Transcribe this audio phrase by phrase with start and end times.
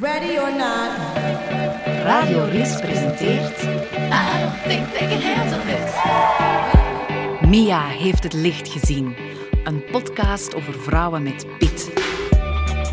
[0.00, 0.90] Ready or not.
[2.04, 3.62] Radio Ries presenteert...
[3.62, 7.48] I don't think they can handle this.
[7.48, 9.16] Mia heeft het licht gezien.
[9.64, 11.90] Een podcast over vrouwen met pit.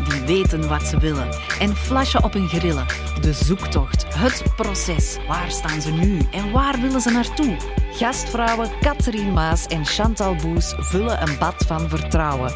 [0.08, 1.28] Die weten wat ze willen
[1.60, 2.86] en flashen op hun grillen.
[3.20, 5.16] De zoektocht, het proces.
[5.28, 7.56] Waar staan ze nu en waar willen ze naartoe?
[7.92, 12.52] Gastvrouwen Catherine Maas en Chantal Boes vullen een bad van vertrouwen.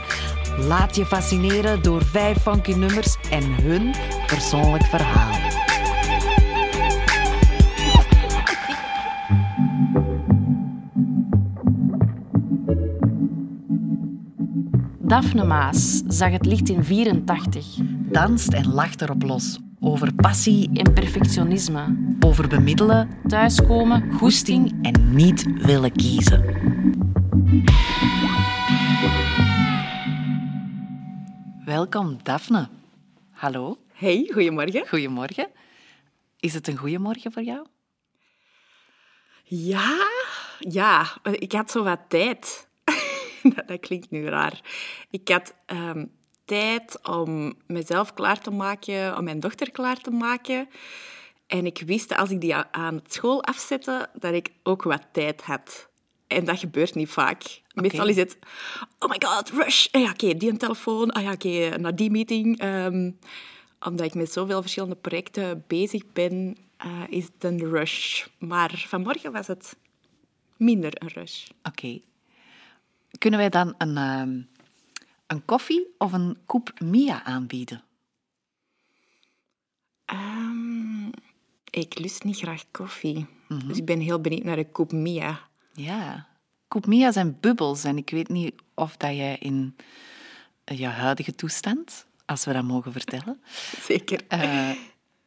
[0.59, 3.95] Laat je fascineren door vijf funky nummers en hun
[4.35, 5.33] persoonlijk verhaal.
[14.99, 17.67] Daphne Maas zag het licht in 84.
[18.11, 19.59] Danst en lacht erop los.
[19.81, 21.97] Over passie en perfectionisme.
[22.21, 26.45] Over bemiddelen, thuiskomen, goesting en niet willen kiezen.
[31.65, 32.69] Welkom, Daphne.
[33.31, 34.89] Hallo, Hey, goedemorgen.
[34.89, 35.51] goedemorgen.
[36.41, 37.67] Is het een goede morgen voor jou?
[39.45, 40.09] Ja,
[40.59, 42.69] ja, eh, ik had zo wat tijd.
[43.67, 44.61] dat, klinkt nu raar.
[45.11, 46.05] Ik had ehm,
[46.45, 50.69] tijd om mezelf klaar te maken, om mijn dochter klaar te maken.
[51.47, 55.07] En ik wist dat als ik die aan het school afzette, dat ik ook wat
[55.13, 55.89] tijd had.
[56.27, 57.43] En dat gebeurt niet vaak.
[57.75, 58.39] Meestal is het,
[58.99, 59.87] oh my god, rush.
[59.91, 61.11] Ah ja, oké, die een telefoon.
[61.11, 62.59] Ah ja, oké, naar die meeting.
[62.59, 63.11] Ehm,
[63.85, 68.27] omdat ik met zoveel verschillende projecten bezig ben, eh, is het een rush.
[68.39, 69.77] Maar vanmorgen was het
[70.57, 71.49] minder een rush.
[71.63, 72.01] Oké.
[73.19, 74.41] Kunnen wij dan een, ehm,
[75.27, 77.83] een koffie of een koep Mia aanbieden?
[80.05, 81.09] Ehm,
[81.71, 83.27] ik lust niet graag koffie.
[83.67, 85.41] Dus ik ben heel benieuwd naar de koep Mia.
[85.73, 86.29] Ja.
[86.69, 89.77] Koep Mia zijn bubbels en ik weet niet of dat jij in
[90.65, 93.43] je huidige toestand, als we dat mogen vertellen,
[93.87, 94.21] Zeker.
[94.29, 94.71] eh,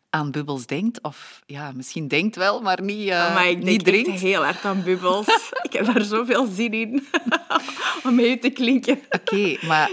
[0.10, 1.02] aan bubbels denkt.
[1.02, 4.20] Of ja, misschien denkt wel, maar niet, eh, maar ik niet drinkt.
[4.20, 5.28] heel hard aan bubbels.
[5.68, 7.08] ik heb daar zoveel zin in
[8.06, 9.00] om met u te klinken.
[9.10, 9.92] Oké, maar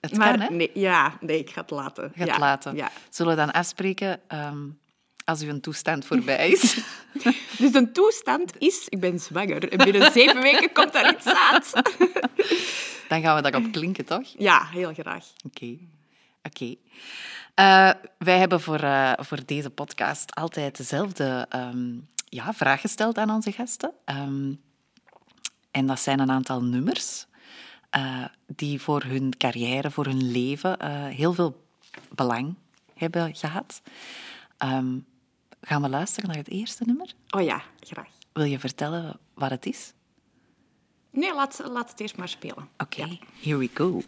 [0.00, 0.54] het Maar kan, hè?
[0.54, 2.12] nee, ja, nee, ik ga het laten.
[2.16, 2.76] Gaat ja, laten.
[2.76, 2.90] Ja.
[3.10, 4.62] Zullen we dan afspreken ehm,
[5.24, 6.78] als uw toestand voorbij is?
[7.58, 9.68] Dus de toestand is, ik ben zwanger.
[9.72, 11.72] En binnen zeven weken komt daar iets uit.
[13.08, 14.22] dan gaan we daarop klinken, toch?
[14.38, 15.24] Ja, heel graag.
[15.46, 15.76] Oké.
[16.46, 16.74] Oké.
[17.54, 21.94] Eh, wij hebben voor, eh, voor deze podcast altijd dezelfde ehm,
[22.28, 23.92] ja, vraag gesteld aan onze gasten.
[24.04, 24.52] Ehm,
[25.70, 27.26] en dat zijn een aantal nummers
[27.90, 31.66] eh, die voor hun carrière, voor hun leven heel veel
[32.14, 32.54] belang
[32.94, 33.82] hebben gehad.
[34.58, 34.98] Ehm,
[35.60, 37.12] gaan we luisteren naar het eerste nummer?
[37.30, 38.08] Oh ja, graag.
[38.32, 39.92] Wil je vertellen wat het is?
[41.10, 42.68] Nee, laat, laat het eerst maar spelen.
[42.78, 44.02] Oké, here we go.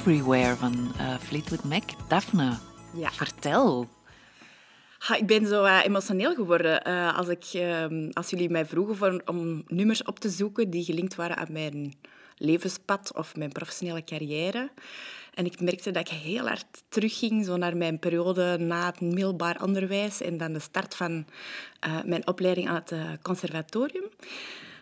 [0.00, 1.82] Everywhere van eh, Fleetwood Mac.
[2.08, 2.58] Daphne,
[2.94, 3.10] Ja.
[3.10, 3.88] vertel.
[4.98, 8.96] Ha, ik ben zo eh, emotioneel geworden eh, als, ik, ehm, als jullie mij vroegen
[8.96, 11.94] voor, om nummers op te zoeken die gelinkt waren aan mijn
[12.36, 14.70] levenspad of mijn professionele carrière.
[15.34, 19.62] En ik merkte dat ik heel hard terugging zo naar mijn periode na het middelbaar
[19.62, 21.26] onderwijs en dan de start van
[22.04, 22.92] mijn opleiding aan het
[23.22, 24.04] conservatorium.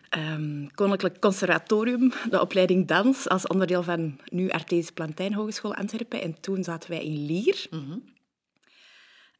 [0.08, 6.22] Ehm, Koninklijk Conservatorium, de opleiding dans, als onderdeel van nu Artesisch Plantijn Hogeschool Antwerpen.
[6.22, 7.66] En toen zaten wij in Lier.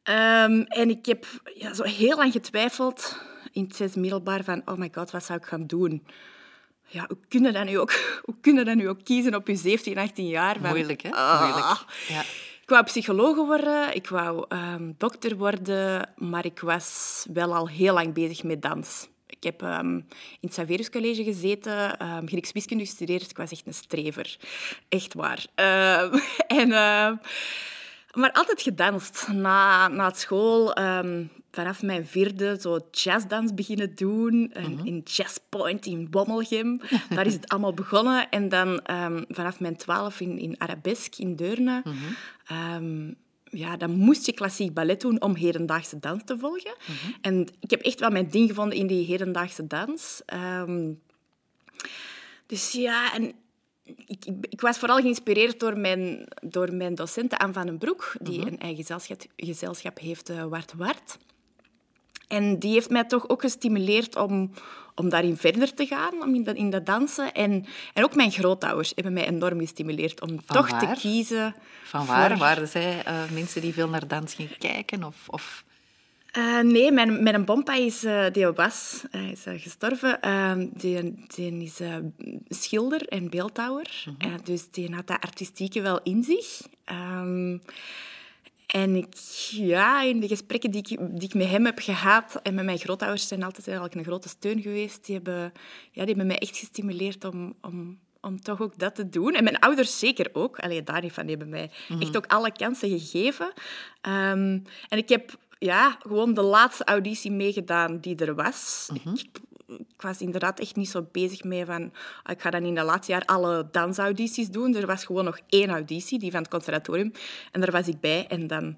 [0.03, 1.25] Ehm, en ik heb
[1.55, 3.21] ja, zo heel lang getwijfeld
[3.51, 6.07] in het zesde middelbaar van, oh my god, wat zou ik gaan doen?
[6.85, 7.91] Ja, hoe kun je dat nu ook,
[8.25, 10.57] hoe kun je dat nu ook kiezen op je 17, 18 jaar?
[10.59, 11.11] Van, Moeilijk, hè?
[11.11, 11.41] ah.
[11.41, 11.85] Moeilijk.
[12.07, 12.21] Ja.
[12.61, 17.93] Ik wou psycholoog worden, ik wou ehm, dokter worden, maar ik was wel al heel
[17.93, 19.07] lang bezig met dans.
[19.39, 20.05] Ik heb ehm, in
[20.39, 23.29] het Saverus College gezeten, um, Grieks wiskunde gestudeerd.
[23.29, 24.37] Ik was echt een strever.
[24.89, 25.45] Echt waar.
[25.55, 26.19] Ehm,
[26.61, 27.15] en, ehm,
[28.13, 29.27] maar altijd gedanst.
[29.27, 34.51] Na, na school, ehm, vanaf mijn vierde, zo jazzdans beginnen doen.
[34.53, 36.81] En In Jazzpoint in Bommelgem.
[37.15, 38.29] Daar is het allemaal begonnen.
[38.29, 41.83] En dan ehm, vanaf mijn twaalf in, in Arabesk in Deurne.
[42.47, 43.11] Ehm,
[43.51, 46.75] ja, dan moest je klassiek ballet doen om hedendaagse dans te volgen.
[47.21, 50.21] En ik heb echt wel mijn ding gevonden in die hedendaagse dans.
[50.25, 50.91] Ehm,
[52.45, 53.33] dus ja, en
[53.83, 58.15] ik, ik, ik was vooral geïnspireerd door mijn, door mijn docenten Anne van den Broek,
[58.21, 61.17] die een eigen gezelschap, gezelschap heeft, eh, Wart Wart.
[62.27, 64.51] En die heeft mij toch ook gestimuleerd om,
[64.99, 67.33] om daarin verder te gaan, om in dat, in dat dansen.
[67.33, 70.79] En, en ook mijn grootouders hebben mij enorm gestimuleerd om Van toch waar?
[70.95, 72.29] te kiezen Van waar?
[72.29, 75.03] voor- Waren zij eh, mensen die veel naar dans gingen kijken?
[75.03, 75.63] Of, of...
[76.31, 80.21] Eh, nee, mijn, mijn bompa is, eh, die was hij is gestorven.
[80.21, 81.79] Eh, die, die is
[82.49, 84.03] schilder en beeldhouwer.
[84.17, 86.61] Eh, dus die had dat artistieke wel in zich.
[86.85, 87.57] Ehm,
[88.71, 89.15] en ik,
[89.49, 92.77] ja, in de gesprekken die ik, die ik met hem heb gehad en met mijn
[92.77, 95.05] grootouders zijn altijd eigenlijk een grote steun geweest.
[95.05, 95.51] Die hebben, ja,
[95.91, 99.33] die hebben mij echt gestimuleerd om, om, om toch ook dat te doen.
[99.33, 100.59] En mijn ouders zeker ook.
[100.59, 101.25] Allee, daar niet van.
[101.25, 103.53] Die hebben mij echt ook alle kansen gegeven.
[104.01, 108.89] Ehm, en ik heb ja, gewoon de laatste auditie meegedaan die er was.
[108.93, 109.39] ik,
[109.77, 111.91] ik was inderdaad echt niet zo bezig mee van...
[112.23, 114.75] ah, Ik ga dan in het laatste jaar alle dansaudities doen.
[114.75, 117.11] Er was gewoon nog één auditie, die van het conservatorium.
[117.51, 118.27] En daar was ik bij.
[118.27, 118.77] En dan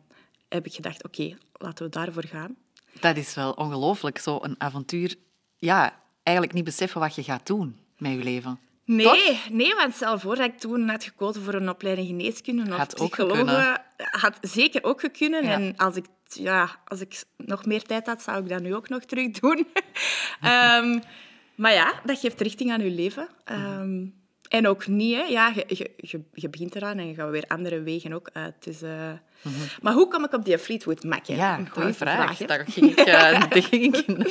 [0.49, 2.55] heb ik gedacht, oké, laten we daarvoor gaan.
[2.99, 5.15] Dat is wel ongelooflijk, zo'n avontuur.
[5.57, 8.59] Ja, eigenlijk niet beseffen wat je gaat doen met je leven.
[8.85, 12.77] Nee, nee, want stel voor dat ik toen had gekozen voor een opleiding geneeskunde of
[12.77, 13.37] Had psychologe.
[13.39, 13.81] gekunnen.
[13.97, 15.43] Had zeker ook gekunnen.
[15.43, 15.51] Ja.
[15.51, 18.89] En als ik, ja, als ik nog meer tijd had, zou ik dat nu ook
[18.89, 19.67] nog terug doen.
[20.41, 20.99] Ehm,
[21.55, 23.27] maar ja, dat geeft richting aan je leven.
[23.43, 24.05] Ehm,
[24.49, 25.21] en ook niet, hè.
[25.23, 28.55] Ja, je, je, je, je begint eraan en je gaat weer andere wegen ook uit.
[28.63, 29.11] Dus, eh,
[29.81, 31.27] Maar hoe kom ik op die Fleetwood Mac?
[31.27, 31.35] hè?
[31.35, 32.37] Ja, Dat goede vraag.
[32.37, 33.05] Daar ging ik, eh,
[33.49, 34.27] daar ging ik in.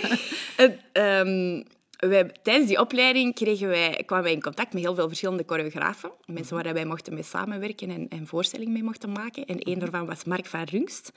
[2.00, 6.10] Wij, tijdens die opleiding kregen wij, kwamen wij in contact met heel veel verschillende choreografen.
[6.26, 9.46] Mensen waar wij mochten mee samenwerken en, en voorstellingen mee mochten maken.
[9.46, 11.12] En één daarvan was Mark van Rungst.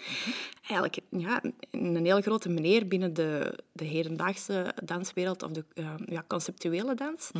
[0.68, 1.42] Eigenlijk ja,
[1.72, 7.32] een heel grote meneer binnen de, de hedendaagse danswereld of de eh, ja, conceptuele dans.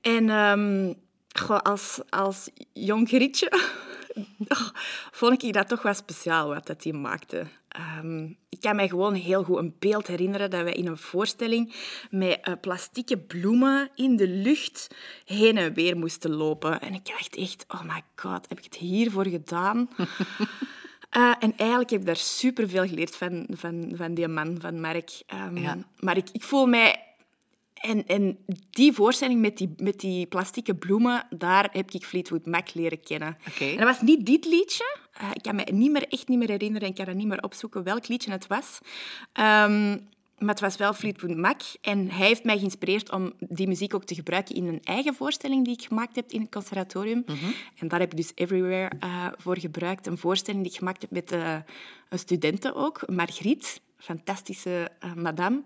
[0.00, 0.92] En ehm,
[1.62, 3.52] als, als jong grietje
[5.18, 7.46] vond ik dat toch wel speciaal wat dat hij maakte.
[7.68, 11.74] Ehm, ik kan mij gewoon heel goed een beeld herinneren dat wij in een voorstelling
[12.10, 14.88] met eh, plastieke bloemen in de lucht
[15.24, 16.80] heen en weer moesten lopen.
[16.80, 19.88] En ik dacht echt, oh my god, heb ik het hiervoor gedaan?
[21.08, 25.22] Eh, en eigenlijk heb ik daar superveel geleerd van, van, van die man, van Mark.
[25.26, 25.78] Ehm, Ja.
[25.98, 27.08] Maar ik, ik voel mij
[27.80, 28.38] en, en
[28.70, 33.36] die voorstelling met die, met die plastieke bloemen, daar heb ik Fleetwood Mac leren kennen.
[33.70, 34.96] En dat was niet dit liedje.
[35.18, 37.26] Eh, ik kan me niet meer, echt niet meer herinneren en ik kan het niet
[37.26, 38.78] meer opzoeken welk liedje het was.
[39.32, 39.90] Ehm,
[40.38, 41.60] maar het was wel Fleetwood Mac.
[41.80, 45.64] En hij heeft mij geïnspireerd om die muziek ook te gebruiken in een eigen voorstelling
[45.64, 47.24] die ik gemaakt heb in het conservatorium.
[47.78, 50.06] En daar heb ik dus Everywhere eh, voor gebruikt.
[50.06, 51.56] Een voorstelling die ik gemaakt heb met eh,
[52.08, 55.62] een studente ook, Margriet fantastische eh, madame.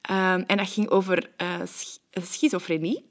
[0.00, 1.30] Ehm, en dat ging over
[1.66, 3.04] sch- schizofrenie.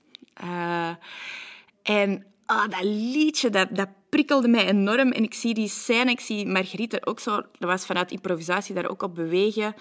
[1.83, 5.11] En ah, dat liedje, dat, dat prikkelde mij enorm.
[5.11, 7.35] En ik zie die scène, ik zie Margriet er ook zo...
[7.35, 9.75] Dat was vanuit improvisatie daar ook op bewegen.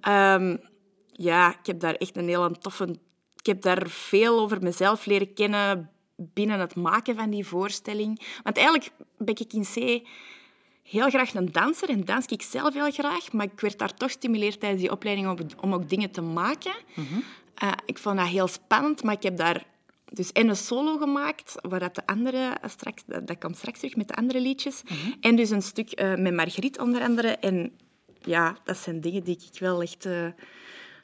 [0.00, 0.56] Ehm,
[1.12, 2.88] ja, ik heb daar echt een heel toffe...
[3.36, 8.22] Ik heb daar veel over mezelf leren kennen binnen het maken van die voorstelling.
[8.42, 10.06] Want eigenlijk ben ik in C
[10.82, 14.08] heel graag een danser en dans ik zelf heel graag, maar ik werd daar toch
[14.08, 16.74] gestimuleerd tijdens die opleiding om, om ook dingen te maken.
[17.54, 19.64] Eh, ik vond dat heel spannend, maar ik heb daar
[20.12, 23.96] dus en een solo gemaakt, waar dat de andere straks, dat, dat komt straks terug
[23.96, 24.82] met de andere liedjes.
[25.20, 27.28] En dus een stuk eh, met Margriet onder andere.
[27.28, 27.72] En
[28.20, 30.28] ja, dat zijn dingen die ik wel echt, eh,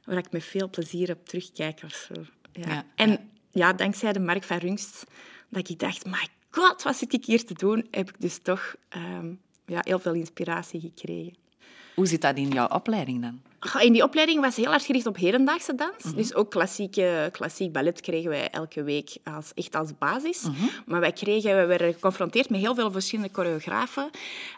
[0.04, 2.14] waar ik met veel plezier op terugkijk of zo.
[2.52, 2.72] Ja.
[2.72, 5.04] Ja, En ja, dankzij de Mark van Rungst,
[5.48, 7.86] dat ik dacht, my god, wat zit ik hier te doen?
[7.90, 9.34] Heb ik dus toch ehm,
[9.66, 11.41] ja, heel veel inspiratie gekregen.
[11.94, 13.40] Hoe zit dat in jouw opleiding dan?
[13.80, 16.14] In die opleiding was heel erg gericht op hedendaagse dans.
[16.14, 20.46] Dus ook klassieke, klassiek ballet kregen wij elke week als, echt als basis.
[20.86, 24.10] Maar wij, kregen, we werden geconfronteerd met heel veel verschillende choreografen.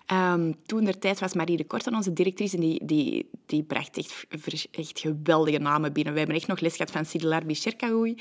[0.06, 3.96] Ehm, toen der tijd was Marie de Korten onze directrice en die, die, die bracht
[3.96, 4.26] echt,
[4.70, 6.12] echt geweldige namen binnen.
[6.12, 8.16] We hebben echt nog les gehad van Sidelar Bicherkaoui,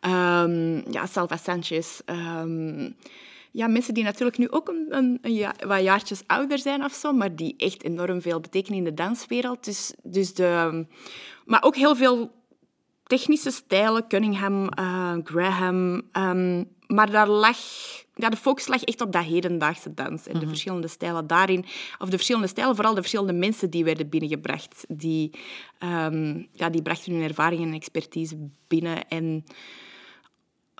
[0.00, 2.00] Ehm ja, Salva Sanchez...
[2.04, 2.90] ehm,
[3.52, 6.92] ja, mensen die natuurlijk nu ook een, een, een ja, wat jaartjes ouder zijn of
[6.92, 9.64] zo, maar die echt enorm veel betekenen in de danswereld.
[9.64, 10.86] Dus, dus de,
[11.44, 12.30] maar ook heel veel
[13.06, 16.02] technische stijlen, Cunningham, eh, Graham.
[16.12, 17.56] ehm, maar daar lag,
[18.14, 21.64] ja, de focus lag echt op dat hedendaagse dans en de verschillende stijlen daarin.
[21.98, 24.84] Of de verschillende stijlen, vooral de verschillende mensen die werden binnengebracht.
[24.88, 25.30] Die,
[25.78, 29.08] ehm, ja, die brachten hun ervaring en expertise binnen.
[29.08, 29.44] En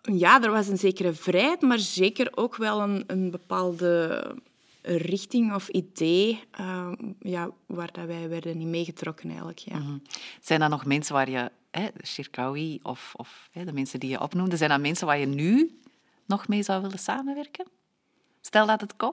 [0.03, 4.25] ja, er was een zekere vrijheid, maar zeker ook wel een, een bepaalde
[4.83, 9.59] richting of idee ehm, ja, waar dat wij werden in meegetrokken eigenlijk.
[9.59, 9.81] Ja.
[10.41, 14.21] Zijn dat nog mensen waar je, hè, Shirkawi of, of hè, de mensen die je
[14.21, 15.81] opnoemde, zijn dat mensen waar je nu
[16.27, 17.67] nog mee zou willen samenwerken?
[18.41, 19.13] Stel dat het kon.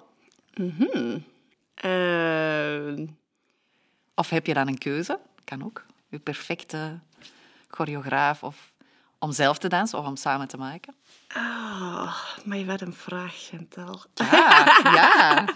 [1.74, 3.05] Eh,
[4.15, 5.19] Of heb je dan een keuze?
[5.43, 5.86] Kan ook.
[6.10, 7.00] Je perfecte
[7.67, 8.68] choreograaf of
[9.19, 10.95] om zelf te dansen of om samen te maken.
[11.27, 14.01] ah, maar wat een vraag, Chantal.
[14.13, 15.45] Ja, ja.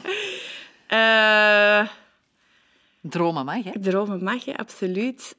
[0.88, 1.88] Eh,
[3.02, 3.72] Dromen mag, hè?
[3.80, 5.36] dromen mag je, absoluut.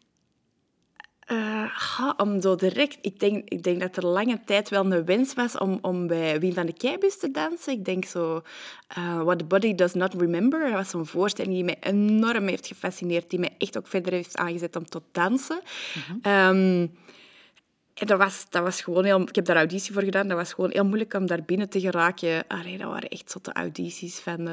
[1.20, 2.98] Eh, om zo direct...
[3.02, 6.40] Ik denk, ik denk dat er lange tijd wel een wens was om, om bij
[6.40, 7.72] Wien van de Keibus te dansen.
[7.72, 8.42] Ik denk zo...
[8.88, 10.60] eh, What the Body Does Not Remember.
[10.64, 13.30] Dat was zo'n voorstelling die mij enorm heeft gefascineerd.
[13.30, 15.60] Die mij echt ook verder heeft aangezet om tot dansen.
[16.22, 16.86] Ehm,
[17.94, 19.20] en dat was, dat was gewoon heel...
[19.20, 20.28] Ik heb daar auditie voor gedaan.
[20.28, 22.44] Dat was gewoon heel moeilijk om daar binnen te geraken.
[22.46, 24.48] Allee, dat waren echt zotte audities van...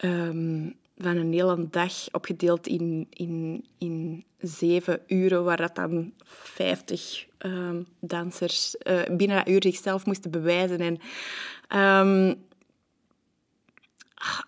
[0.00, 0.68] ehm,
[1.02, 7.82] van een hele dag opgedeeld in, in, in zeven uren, waar dat dan vijftig ehm,
[8.00, 10.78] dansers eh, binnen dat uur zichzelf moesten bewijzen.
[10.78, 10.98] En,
[11.68, 12.34] ehm,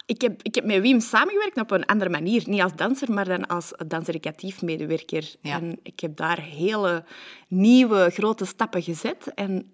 [0.06, 2.42] ik, heb, ik heb met Wim samengewerkt op een andere manier.
[2.46, 5.34] Niet als danser, maar dan als danserecatief medewerker.
[5.40, 5.60] Ja.
[5.60, 7.04] En ik heb daar hele
[7.48, 9.34] nieuwe, grote stappen gezet.
[9.34, 9.72] En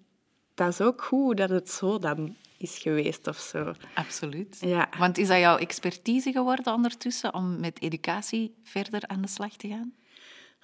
[0.53, 3.73] dat is ook goed dat het zo dan is geweest of zo.
[3.93, 4.57] Absoluut.
[4.59, 4.89] Ja.
[4.97, 9.67] Want is dat jouw expertise geworden ondertussen om met educatie verder aan de slag te
[9.67, 9.93] gaan?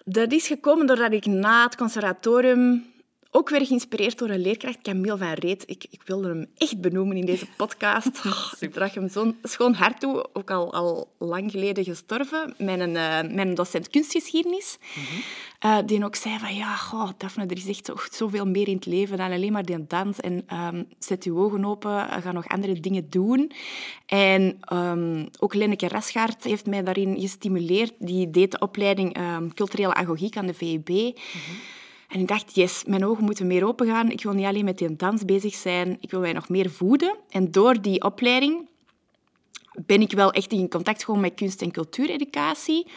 [0.05, 2.85] Dat is gekomen doordat ik na het conservatorium
[3.31, 5.63] ook weer geïnspireerd door een leerkracht, Camille van Reet.
[5.65, 8.05] Ik, ik wilde hem echt benoemen in deze podcast.
[8.27, 12.53] Oh, ik draag hem zo'n schoon hart toe, ook al, al lang geleden gestorven.
[12.57, 14.77] Mijn, eh, mijn docent kunstgeschiedenis,
[15.59, 18.75] eh, die ook zei van ja, goh, Daphne, er is echt zo, zoveel meer in
[18.75, 20.19] het leven dan alleen maar die dans.
[20.19, 23.51] En ehm, zet je ogen open, ga nog andere dingen doen.
[24.05, 27.93] En ehm, ook Lenneke Rasgaard heeft mij daarin gestimuleerd.
[27.99, 31.17] Die deed de opleiding ehm, culturele agogiek aan de VUB.
[32.07, 34.11] En ik dacht, yes, mijn ogen moeten meer open gaan.
[34.11, 37.15] Ik wil niet alleen met die dans bezig zijn, ik wil mij nog meer voeden.
[37.29, 38.69] En door die opleiding
[39.85, 42.87] ben ik wel echt in contact gekomen met kunst- en cultuureducatie.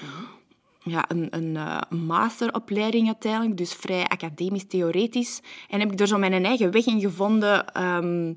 [0.82, 5.40] Ja, een, een eh, masteropleiding uiteindelijk, dus vrij academisch-theoretisch.
[5.68, 7.72] En heb ik er zo mijn eigen weg in gevonden...
[7.72, 8.32] ehm,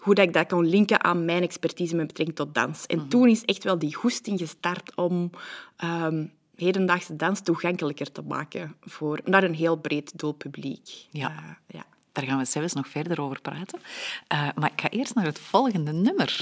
[0.00, 2.86] hoe dat ik dat kon linken aan mijn expertise met betrekking tot dans.
[2.86, 5.30] En toen is echt wel die goesting gestart om
[5.76, 6.24] ehm,
[6.60, 11.06] hedendaagse dans toegankelijker te maken voor, naar een heel breed doelpubliek.
[11.10, 11.28] Ja.
[11.28, 11.84] Eh, ja.
[12.12, 13.80] Daar gaan we zelfs nog verder over praten.
[14.26, 16.40] Eh, maar ik ga eerst naar het volgende nummer.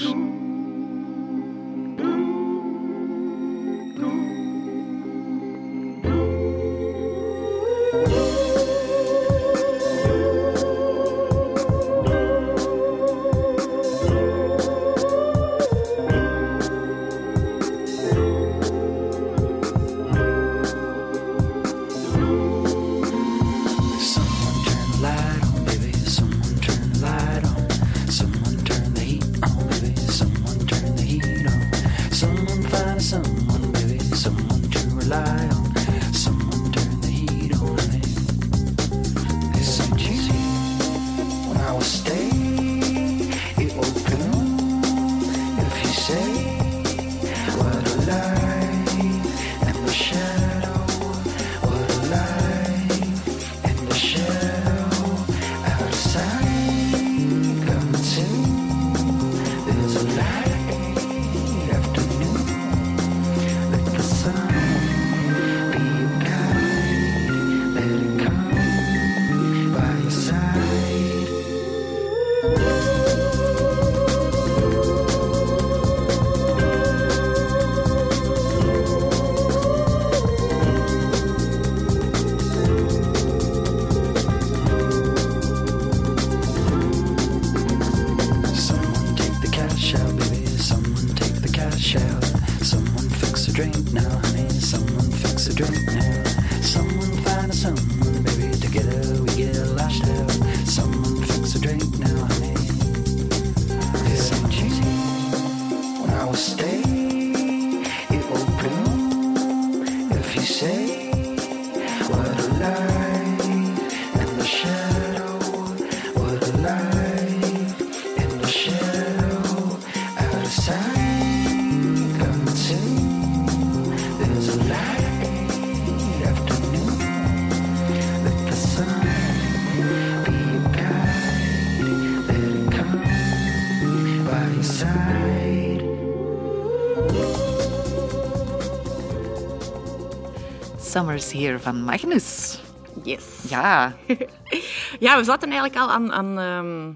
[140.99, 142.59] Summer's Here van Magnus.
[143.03, 143.23] Yes.
[143.49, 143.95] Ja,
[144.99, 146.91] Ja, we zaten eigenlijk al aan, aan, ehm,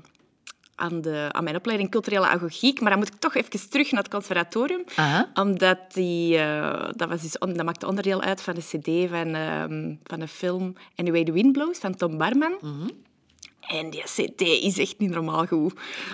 [0.76, 4.04] aan, de, aan mijn opleiding culturele agogiek, maar dan moet ik toch even terug naar
[4.04, 4.84] het conservatorium.
[5.34, 9.28] Omdat die, eh, dat, was dus, on- dat maakte onderdeel uit van de cd van,
[9.36, 12.54] ehm, van de film Anyway the Wind Blows van Tom Barman.
[13.68, 15.74] En die cd is echt niet normaal goed.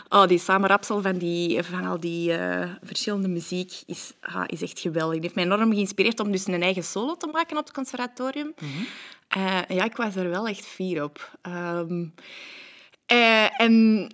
[0.10, 4.80] Oh, die samenrapsel van, die, van al die eh, verschillende muziek is, ah, is echt
[4.80, 5.14] geweldig.
[5.14, 8.54] Die heeft mij enorm geïnspireerd om dus een eigen solo te maken op het conservatorium.
[9.28, 11.38] Eh, ja, ik was er wel echt fier op.
[11.42, 12.06] Ehm,
[13.06, 14.08] eh, en,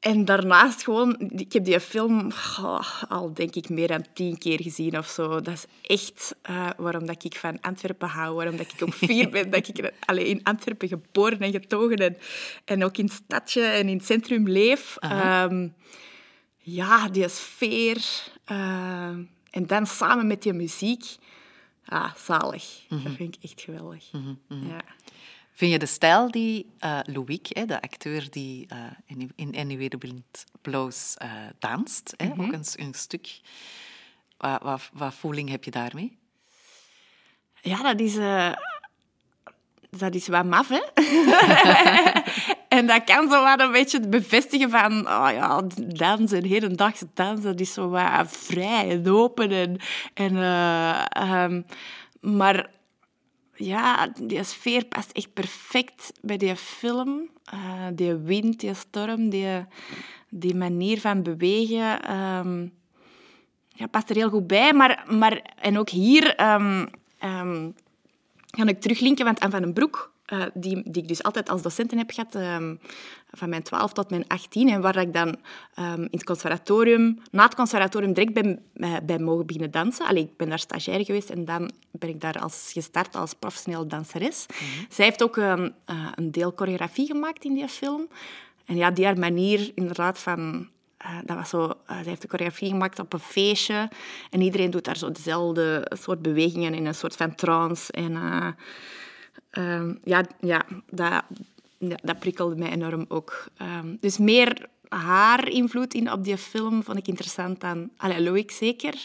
[0.00, 1.16] en daarnaast gewoon...
[1.18, 2.30] Ik heb die film
[2.60, 5.40] oh, al, denk ik, meer dan tien keer gezien of zo.
[5.40, 8.34] Dat is echt eh, waarom dat ik van Antwerpen hou.
[8.34, 12.16] Waarom dat ik ook fier ben dat ik in Antwerpen geboren en getogen en,
[12.64, 14.96] en ook in het stadje en in het centrum leef.
[14.96, 15.68] Ehm,
[16.58, 18.04] ja, die sfeer.
[18.44, 19.16] eh,
[19.50, 21.04] en dan samen met die muziek.
[21.84, 22.84] Ah, zalig.
[22.88, 24.10] Dat vind ik echt geweldig.
[24.48, 24.80] Ja.
[25.60, 29.88] Vind je de stijl die eh Louis, hè, de acteur die eh, in, in Anyway
[29.88, 31.16] the Wind Blows
[31.58, 33.40] danst, hè, ook een, stuk,
[34.38, 36.18] wat, wat, wat voeling heb je daarmee?
[37.60, 38.52] Ja, dat is, eh,
[39.90, 40.82] dat is wat maf, hè?
[42.78, 44.98] en dat kan zo wat een beetje bevestigen van...
[45.08, 49.50] Oh ja, dansen, hedendaagse dansen, dat is zo wat vrij en open.
[49.50, 49.76] En,
[50.14, 51.62] en, eh, ehm,
[52.20, 52.78] maar
[53.60, 57.28] ja, die sfeer past echt perfect bij die film.
[57.44, 59.66] Eh, die wind, die storm, die,
[60.28, 62.02] die manier van bewegen...
[62.02, 62.66] ehm,
[63.68, 64.72] ja, past er heel goed bij.
[64.72, 66.86] Maar, maar, en ook hier ehm,
[68.50, 71.62] ga ik teruglinken, want Anne van den Broek, eh, die, die ik dus altijd als
[71.62, 72.74] docenten heb gehad, ehm,
[73.30, 75.36] van mijn 12 tot mijn 18, en waar ik dan
[75.74, 80.06] ehm, in het conservatorium, na het conservatorium direct ben, eh, bij mogen beginnen dansen.
[80.06, 83.86] Allee, ik ben daar stagiair geweest en dan ben ik daar als, gestart als professionele
[83.86, 84.46] danseres.
[84.88, 88.08] Zij heeft ook ehm, eh, een deel choreografie gemaakt in die film.
[88.64, 90.68] En ja, die haar manier inderdaad van...
[91.24, 93.88] dat was zo, zij heeft de choreografie gemaakt op een feestje.
[94.30, 97.92] En iedereen doet daar zo dezelfde soort bewegingen in een soort van trance.
[97.92, 98.16] En
[99.50, 101.24] ehm, ja, ja, dat,
[101.78, 103.48] dat prikkelde mij enorm ook.
[103.56, 107.90] Ehm, dus meer haar invloed in op die film vond ik interessant dan...
[108.18, 109.04] Loïc zeker.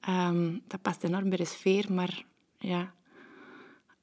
[0.00, 2.24] Ehm, dat past enorm bij de sfeer, maar
[2.58, 2.94] ja...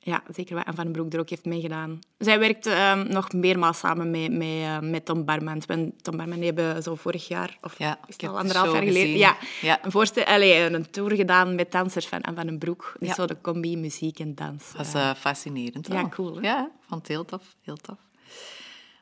[0.06, 2.00] Ja, zeker wat Anne van den Broek er ook heeft meegedaan.
[2.18, 5.60] Zij werkt ehm, nog meermaals samen met, met, eh, met Tom Barman.
[6.02, 9.18] Tom Barman hebben zo vorig jaar, of Ja, is het al de anderhalf jaar geleden,
[9.18, 9.86] ja, Ja.
[9.86, 12.96] Een, voorstel, allee, een tour gedaan met dansers van Anne van den Broek.
[13.00, 13.14] Dus Ja.
[13.14, 14.72] zo de combi muziek en dans.
[14.78, 15.88] Dat is Eh, eh, fascinerend.
[15.88, 16.10] Ja, wel.
[16.10, 16.42] cool, hè?
[16.42, 17.56] Ja, vond het heel tof.
[17.62, 17.98] Heel tof.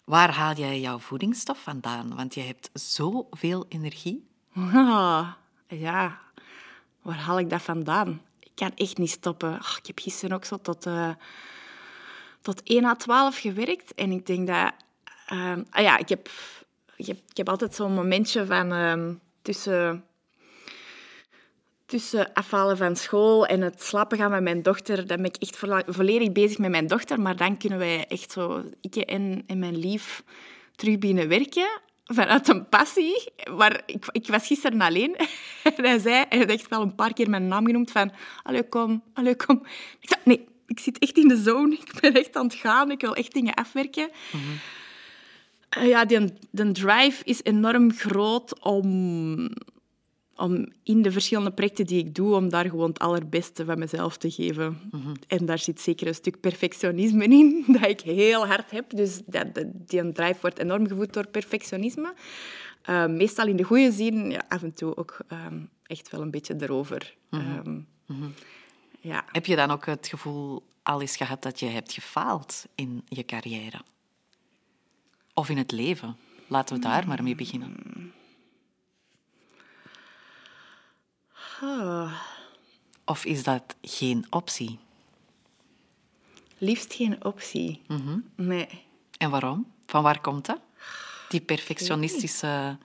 [0.04, 2.16] Waar haal jij jouw voedingsstof vandaan?
[2.16, 4.28] Want je hebt zoveel energie.
[5.68, 6.20] Ja,
[7.02, 8.22] waar haal ik dat vandaan?
[8.62, 9.54] Kan echt niet stoppen.
[9.56, 11.10] Ik heb gisteren ook zo tot, eh,
[12.42, 13.94] tot 1 à 12 gewerkt.
[13.94, 14.74] En ik denk dat...
[15.28, 16.30] ehm, ah ja, ik heb,
[16.96, 20.06] ik heb, altijd zo'n momentje van ehm, tussen,
[21.86, 25.08] tussen afvallen van school en het slapen gaan met mijn dochter.
[25.08, 27.20] Dan ben ik echt volledig bezig met mijn dochter.
[27.20, 30.24] Maar dan kunnen wij echt zo, ik en, en mijn lief,
[30.76, 31.82] terug binnen werken
[32.14, 33.32] vanuit een passie.
[33.58, 35.16] Maar ik, ik was gisteren alleen
[35.76, 38.12] en hij zei, hij heeft echt wel een paar keer mijn naam genoemd van
[38.44, 39.62] allee, kom, allee, kom.
[40.00, 41.76] Ik zei, nee, ik zit echt in de zone.
[41.86, 42.92] Ik ben echt aan het gaan.
[42.92, 44.10] Ik wil echt dingen afwerken.
[45.70, 49.50] Eh, Ja, die, de drive is enorm groot om,
[50.42, 54.18] om in de verschillende projecten die ik doe, om daar gewoon het allerbeste van mezelf
[54.18, 54.80] te geven.
[55.28, 58.90] En daar zit zeker een stuk perfectionisme in, dat ik heel hard heb.
[58.90, 62.14] Dus dat, dat- die drive wordt enorm gevoed door perfectionisme.
[62.82, 66.32] Eh, meestal in de goede zin, ja, af en toe ook ehm, echt wel een
[66.32, 67.16] beetje erover.
[67.30, 67.80] Ehm,
[69.00, 69.26] ja.
[69.32, 73.26] Heb je dan ook het gevoel al eens gehad dat je hebt gefaald in je
[73.26, 73.82] carrière?
[75.34, 76.16] Of in het leven?
[76.48, 77.76] Laten we daar maar mee beginnen.
[81.34, 81.42] Ah.
[83.06, 84.80] Of is dat geen optie?
[86.58, 87.82] Liefst geen optie.
[88.36, 88.68] Nee.
[89.18, 89.72] En waarom?
[89.86, 90.60] Van waar komt dat?
[91.30, 92.78] Die perfectionistische...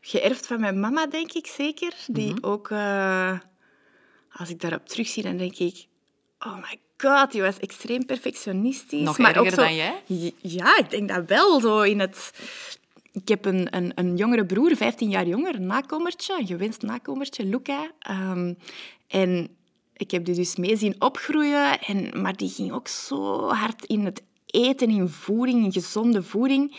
[0.00, 1.94] Geërfd van mijn mama, denk ik zeker.
[2.06, 3.38] Die ook, eh,
[4.32, 5.86] als ik daarop terugzie, dan denk ik...
[6.38, 9.00] Oh my god, die was extreem perfectionistisch.
[9.04, 10.02] Nog maar ook erger zo- dan jij?
[10.42, 11.60] Ja, ik denk dat wel.
[11.60, 12.30] Zo in het...
[13.14, 17.44] Ik heb een, een, een jongere broer, 15 jaar jonger, een nakomertje, een gewenst nakomertje,
[17.44, 17.90] Luca.
[17.98, 18.54] Ehm,
[19.08, 19.48] en
[19.92, 21.80] ik heb die dus mee zien opgroeien.
[21.80, 26.76] En, maar die ging ook zo hard in het eten, in voeding, in gezonde voeding.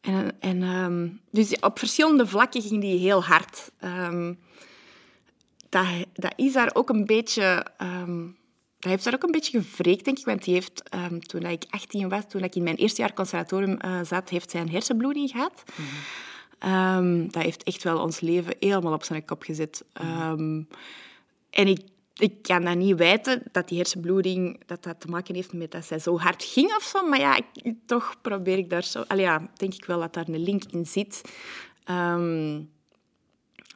[0.00, 3.70] En, en, ehm, dus op verschillende vlakken ging die heel hard.
[3.78, 4.34] Ehm,
[5.68, 7.66] dat, dat is daar ook een beetje...
[8.82, 10.24] dat heeft daar ook een beetje gevreekt, denk ik.
[10.24, 13.76] Want die heeft, ehm, toen ik 18 was, toen ik in mijn eerste jaar conservatorium
[13.76, 15.62] eh, zat, heeft zij een hersenbloeding gehad.
[16.58, 19.84] Ehm, dat heeft echt wel ons leven helemaal op zijn kop gezet.
[19.92, 20.62] Ehm,
[21.50, 21.80] en ik,
[22.16, 25.84] ik kan dat niet wijten, dat die hersenbloeding dat dat te maken heeft met dat
[25.84, 27.08] zij zo hard ging of zo.
[27.08, 29.04] Maar ja, ik, toch probeer ik daar zo...
[29.06, 31.22] Allee, ja, denk ik wel dat daar een link in zit.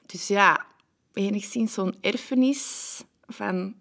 [0.07, 0.66] Dus ja,
[1.12, 3.75] enigszins zo'n erfenis van...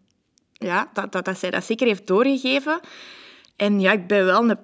[0.66, 2.80] Ja, dat, dat, dat zij dat zeker heeft doorgegeven.
[3.56, 4.58] En ja, ik ben wel een,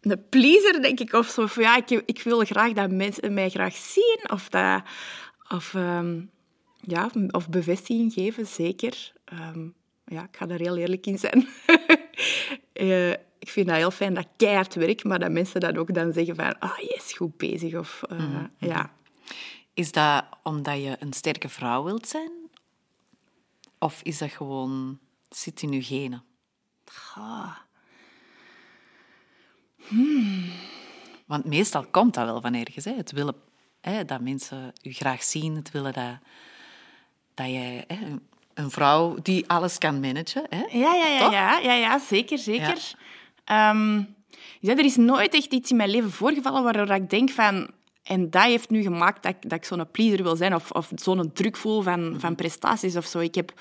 [0.00, 1.12] een pleaser, denk ik.
[1.12, 1.46] Of zo.
[1.54, 4.20] Ja, ik, ik wil graag dat mensen mij graag zien.
[4.32, 4.82] Of, dat,
[5.48, 6.20] of, ehm,
[6.80, 9.12] ja, of bevestiging geven, zeker.
[9.24, 9.68] Ehm,
[10.04, 11.46] ja, ik ga daar heel eerlijk in zijn.
[12.72, 16.12] Eh, ik vind dat heel fijn dat keihard werk, maar dat mensen dat ook dan
[16.12, 16.58] zeggen van...
[16.58, 17.74] Ah, je is goed bezig.
[17.74, 18.92] Of, eh, ja.
[19.74, 22.30] Is dat omdat je een sterke vrouw wilt zijn?
[23.78, 24.98] Of is dat gewoon...
[25.36, 26.24] Zit in je genen?
[31.26, 32.84] Want meestal komt dat wel van ergens.
[32.84, 32.92] Hè?
[32.94, 33.34] Het willen
[33.80, 35.56] hè, dat mensen je graag zien.
[35.56, 36.18] Het willen dat,
[37.34, 37.84] dat jij...
[37.86, 40.46] Hè, een- vrouw die alles kan managen.
[40.48, 40.64] Hè?
[40.78, 41.32] Ja, ja, ja, Toch?
[41.32, 42.94] ja, ja, ja zeker, zeker.
[44.60, 47.70] Ja, er is nooit echt iets in mijn leven voorgevallen waardoor ik denk van...
[48.02, 50.90] En dat heeft nu gemaakt dat ik, dat ik zo'n pleaser wil zijn of, of
[50.94, 53.18] zo'n druk voel van, van prestaties of zo.
[53.18, 53.52] Ik heb...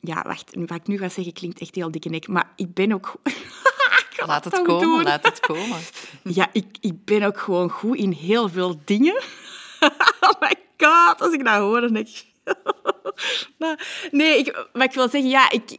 [0.00, 0.50] Ja, wacht.
[0.54, 2.28] Wat ik nu ga zeggen klinkt echt heel dikke nek.
[2.28, 3.12] Maar ik ben ook...
[4.10, 5.02] Ik Laat het komen, doen.
[5.02, 5.78] laat het komen.
[6.38, 9.14] Ja, ik, ik ben ook gewoon goed in heel veel dingen.
[10.20, 12.24] oh my god, als ik dat hoor, dan denk ik...
[13.58, 13.78] Nou,
[14.10, 15.76] nee, ik, wat ik wil zeggen, ja, ik,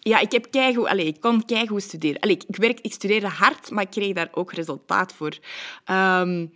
[0.00, 0.86] ja, ik heb keigoed...
[0.86, 2.20] Allee, ik kon keigoed studeren.
[2.20, 5.38] Allee, ik, ik, werk, ik studeerde hard, maar ik kreeg daar ook resultaat voor.
[5.84, 6.46] Ehm,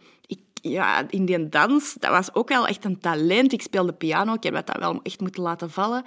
[0.62, 3.52] ja, in die dans, dat was ook wel echt een talent.
[3.52, 6.02] Ik speelde piano, ik heb dat wel echt moeten laten vallen.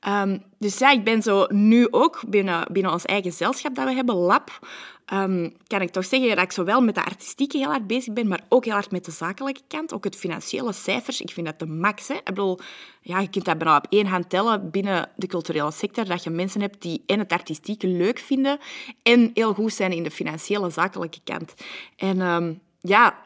[0.00, 3.94] Ehm, dus ja, ik ben zo nu ook binnen, binnen ons eigen gezelschap dat we
[3.94, 4.58] hebben, Lab,
[5.06, 8.28] ehm, kan ik toch zeggen dat ik zowel met de artistieke heel hard bezig ben,
[8.28, 9.92] maar ook heel hard met de zakelijke kant.
[9.92, 12.08] Ook het financiële cijfers, ik vind dat de max.
[12.08, 12.14] Hè.
[12.14, 12.58] Ik bedoel,
[13.00, 16.30] ja, je kunt dat bijna op één hand tellen binnen de culturele sector, dat je
[16.30, 18.58] mensen hebt die en het artistieke leuk vinden
[19.02, 21.54] en heel goed zijn in de financiële zakelijke kant.
[21.96, 23.20] En ehm, ja,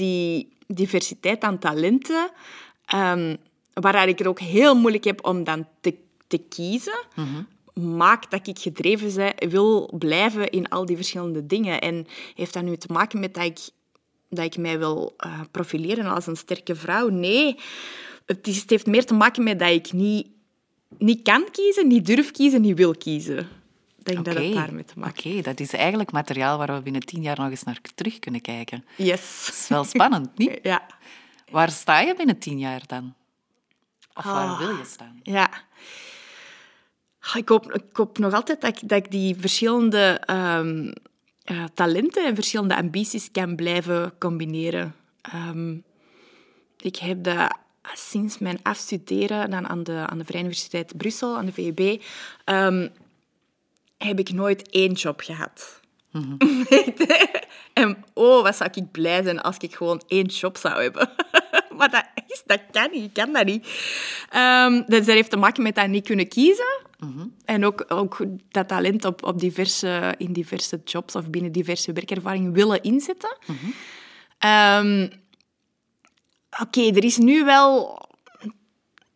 [0.00, 2.30] die diversiteit aan talenten,
[2.84, 3.36] ehm
[3.72, 5.94] waar ik er ook heel moeilijk heb om dan te,
[6.26, 7.04] te kiezen,
[7.74, 11.80] maakt dat ik gedreven zij, wil blijven in al die verschillende dingen.
[11.80, 13.58] En heeft dat nu te maken met dat ik,
[14.28, 17.08] dat ik mij wil eh, profileren als een sterke vrouw?
[17.08, 17.56] Nee,
[18.26, 20.26] het, is, het heeft meer te maken met dat ik niet,
[20.98, 23.48] niet kan kiezen, niet durf kiezen, niet wil kiezen.
[24.00, 27.02] Ik denk dat het daarmee te maken Oké, dat is eigenlijk materiaal waar we binnen
[27.02, 28.84] tien jaar nog eens naar terug kunnen kijken.
[28.96, 29.44] Yes.
[29.46, 30.58] Dat is wel spannend, niet?
[30.62, 30.86] Ja.
[31.50, 33.14] Waar sta je binnen tien jaar dan?
[34.14, 34.58] Of waar Ah.
[34.58, 35.20] wil je staan?
[35.22, 35.50] Ja.
[37.34, 40.92] Ik hoop, ik hoop nog altijd dat ik, dat ik die verschillende ehm,
[41.44, 44.94] eh, talenten en verschillende ambities kan blijven combineren.
[45.22, 45.76] Ehm,
[46.80, 47.56] ik heb dat
[47.94, 52.02] sinds mijn afstuderen dan aan, de, aan de Vrije Universiteit Brussel, aan de VUB,
[52.44, 52.88] ehm,
[54.08, 55.80] heb ik nooit één job gehad.
[57.72, 61.10] en oh, wat zou ik blij zijn als ik gewoon één job zou hebben.
[61.76, 63.68] maar dat, is, dat kan niet, ik kan dat niet.
[64.30, 66.88] Ehm, dus heeft te maken met dat niet kunnen kiezen.
[67.44, 72.52] En ook, ook dat talent op, op diverse, in diverse jobs of binnen diverse werkervaringen
[72.52, 73.38] willen inzetten.
[74.38, 75.08] Ehm,
[76.58, 77.98] Oké, er is nu wel,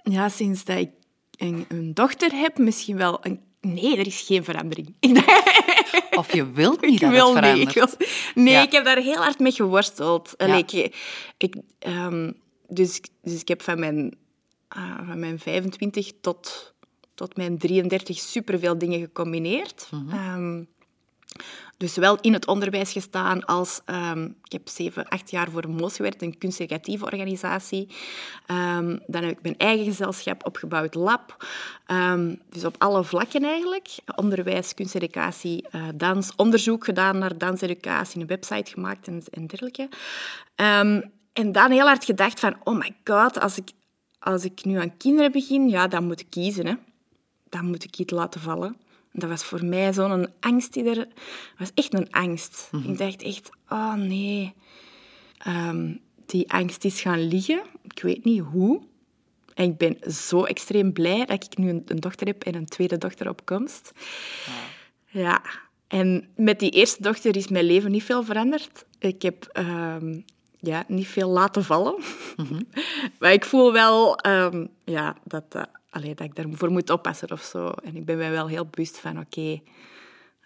[0.03, 0.91] ja, sinds dat ik
[1.37, 3.41] een, een dochter heb, misschien wel een.
[3.65, 4.95] Nee, er is geen verandering.
[6.19, 7.73] Of je wilt niet ik dat wil het niet.
[7.73, 7.99] verandert.
[7.99, 8.63] Ik wil- nee, Ja.
[8.63, 10.35] ik heb daar heel hard mee geworsteld.
[10.37, 10.47] Ja.
[10.47, 10.97] Allee, ik,
[11.39, 12.33] ik, ehm,
[12.69, 14.17] dus, dus ik heb van mijn,
[14.69, 16.75] ah, van mijn 25 tot,
[17.15, 19.89] tot mijn 33 superveel dingen gecombineerd.
[19.91, 20.11] Mhm.
[20.17, 20.63] Ehm,
[21.77, 23.81] Dus wel in het onderwijs gestaan als...
[23.85, 27.89] ehm, ik heb zeven, acht jaar voor MOOS gewerkt, een kunsteducatieve organisatie.
[28.47, 31.47] Ehm, dan heb ik mijn eigen gezelschap opgebouwd, Lab.
[31.87, 33.89] Ehm, dus op alle vlakken eigenlijk.
[34.17, 36.33] Onderwijs, kunsteducatie, eh, dans.
[36.37, 39.89] Onderzoek gedaan naar danseducatie, een website gemaakt en, en dergelijke.
[41.35, 42.57] En dan heel hard gedacht van...
[42.65, 43.71] Oh my god, als ik,
[44.19, 46.67] als ik nu aan kinderen begin, ja, dan moet ik kiezen.
[46.67, 46.75] Hè.
[47.49, 48.77] Dan moet ik iets laten vallen.
[49.17, 51.09] Dat was voor mij zo'n angst die er...
[51.59, 52.71] was echt een angst.
[52.87, 54.55] Ik dacht echt, oh nee.
[55.39, 55.95] Ehm,
[56.27, 57.63] die angst is gaan liggen.
[57.83, 58.83] Ik weet niet hoe.
[59.55, 62.67] En ik ben zo extreem blij dat ik nu een, een dochter heb en een
[62.67, 63.93] tweede dochter op komst.
[65.07, 65.43] Ja.
[65.87, 68.85] En met die eerste dochter is mijn leven niet veel veranderd.
[68.99, 70.21] Ik heb ehm,
[70.59, 71.95] ja, niet veel laten vallen.
[73.19, 75.63] maar ik voel wel ehm, ja, dat, eh,
[75.95, 77.69] allee, dat ik daarvoor moet oppassen of zo.
[77.69, 79.61] En ik ben mij wel heel bewust van, oké...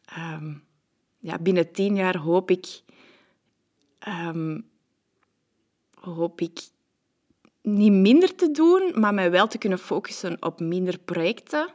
[0.04, 0.54] ehm,
[1.18, 2.80] ja, binnen tien jaar hoop ik...
[3.98, 4.60] ehm,
[6.00, 6.60] hoop ik
[7.62, 11.68] niet minder te doen, maar mij wel te kunnen focussen op minder projecten.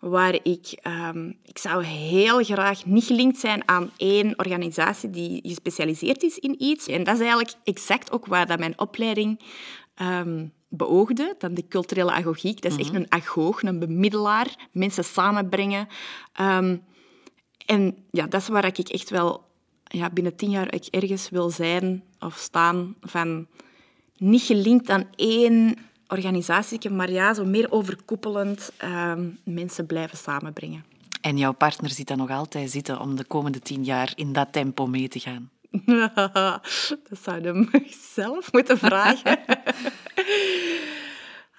[0.00, 0.78] Waar ik...
[0.82, 6.62] ehm, ik zou heel graag niet gelinkt zijn aan één organisatie die gespecialiseerd is in
[6.62, 6.86] iets.
[6.86, 9.40] En dat is eigenlijk exact ook waar dat mijn opleiding
[10.72, 11.34] beoogde.
[11.38, 12.62] Dan de culturele agogiek.
[12.62, 14.68] Dat is echt een agoog, een bemiddelaar.
[14.72, 15.88] Mensen samenbrengen.
[16.32, 16.76] Ehm,
[17.66, 19.44] en ja, dat is waar ik echt wel
[19.84, 23.46] ja, binnen tien jaar ik ergens wil zijn of staan van
[24.16, 30.84] niet gelinkt aan één organisatie, maar ja, zo meer overkoepelend ehm, mensen blijven samenbrengen.
[31.20, 34.52] En jouw partner ziet dan nog altijd zitten om de komende tien jaar in dat
[34.52, 35.50] tempo mee te gaan.
[37.08, 39.38] dat zou je zelf moeten vragen.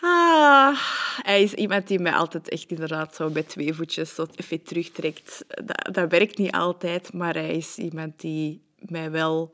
[0.06, 0.78] Ah,
[1.22, 5.46] hij is iemand die mij altijd echt inderdaad zo bij twee voetjes zo even terugtrekt.
[5.48, 9.52] Dat, dat werkt niet altijd, maar hij is iemand die mij wel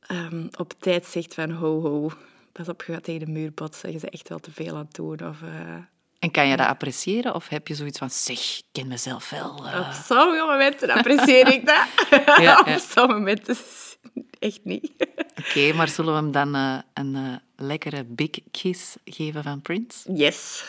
[0.00, 2.10] ehm, op tijd zegt van ho ho,
[2.52, 4.84] pas op, je gaat tegen de muur botsen, je bent echt wel te veel aan
[4.84, 5.28] het doen.
[5.28, 5.76] Of, eh,
[6.24, 7.34] En kan je dat appreciëren?
[7.34, 9.66] Of heb je zoiets van, zeg, ik ken mezelf wel.
[9.66, 9.78] eh.
[9.80, 11.86] Op sommige momenten apprecieer ik dat.
[12.26, 12.58] Ja, ja.
[12.74, 13.56] Op sommige momenten
[14.38, 14.90] echt niet.
[15.48, 20.12] Oké, maar zullen we hem dan eh, een eh, lekkere big kiss geven van Prince?
[20.12, 20.64] Yes.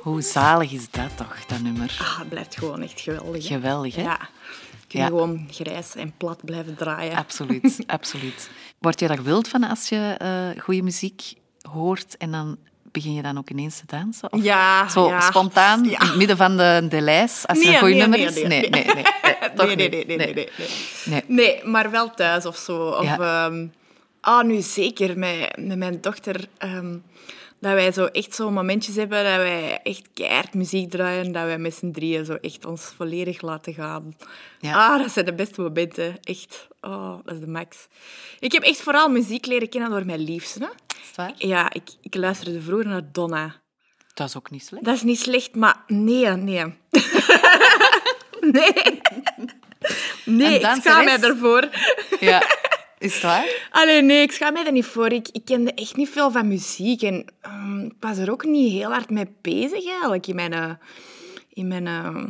[0.00, 1.96] Hoe zalig is dat toch, dat nummer?
[2.00, 3.48] Ah, het blijft gewoon echt geweldig.
[3.48, 3.54] hè?
[3.54, 4.02] Geweldig, hè?
[4.02, 4.16] Ja.
[4.16, 5.06] Kun je Ja.
[5.06, 7.16] gewoon grijs en plat blijven draaien.
[7.16, 8.50] Absoluut, absoluut.
[8.78, 11.34] Word je daar wild van als je eh goede muziek
[11.72, 12.56] hoort en dan
[12.92, 14.32] begin je dan ook ineens te dansen?
[14.32, 15.20] Of Ja, Zo ja.
[15.20, 16.00] spontaan, Ja.
[16.00, 18.28] in het midden van de, de lijst, als er Nee, een goed nee, nummer nee,
[18.28, 18.34] is?
[18.34, 18.70] nee, nee, nee.
[18.84, 19.04] nee, nee,
[19.40, 20.26] nee, toch nee,
[21.04, 22.88] nee, nee, maar wel thuis of zo.
[22.88, 23.66] Of ehm,
[24.22, 25.18] Ah, nu zeker.
[25.18, 26.48] Met, met mijn dochter.
[26.58, 26.96] ehm,
[27.60, 31.32] dat wij zo echt zo momentjes hebben dat wij echt keihard muziek draaien.
[31.32, 34.16] Dat wij met z'n drieën zo echt ons volledig laten gaan.
[34.60, 34.92] Ja.
[34.92, 36.18] Ah, dat zijn de beste momenten.
[36.22, 36.68] Echt.
[36.80, 37.88] Oh, dat is de max.
[38.38, 40.58] Ik heb echt vooral muziek leren kennen door mijn liefste.
[40.60, 41.32] Is het waar?
[41.36, 43.60] Ja, ik, ik luisterde vroeger naar Donna.
[44.14, 44.84] Dat is ook niet slecht.
[44.84, 46.64] Dat is niet slecht, maar nee, nee.
[48.40, 49.00] nee.
[50.24, 51.68] Nee, ik schaam mij ervoor.
[52.20, 52.42] Ja.
[53.00, 53.68] Is het waar?
[53.70, 55.12] Allee, nee, ik schaam mij er niet voor.
[55.12, 57.02] Ik, ik kende echt niet veel van muziek.
[57.02, 60.70] En ehm, ik was er ook niet heel hard mee bezig eigenlijk in mijn, eh,
[61.48, 62.24] in mijn eh,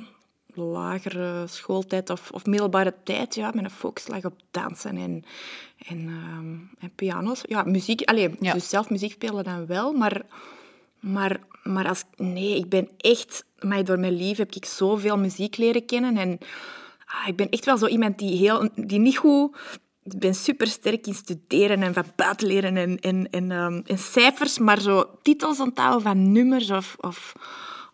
[0.55, 3.35] lagere schooltijd of, of middelbare tijd.
[3.35, 5.25] Ja, mijn focus lag op dansen en,
[5.89, 7.41] en, ehm, en piano's.
[7.43, 8.03] Ja, muziek.
[8.03, 8.53] Allee, Ja.
[8.53, 10.23] dus zelf muziek spelen dan wel, maar...
[11.01, 13.45] Maar, maar als, nee, ik ben echt...
[13.59, 16.17] Maar door mijn lief heb ik zoveel muziek leren kennen.
[16.17, 16.39] En
[17.05, 19.57] ah, ik ben echt wel zo iemand die, heel, die niet goed...
[20.13, 24.59] Ik ben super sterk in studeren en van buiten leren en, en, ehm, cijfers.
[24.59, 27.33] Maar zo titels onthouden van nummers of, of,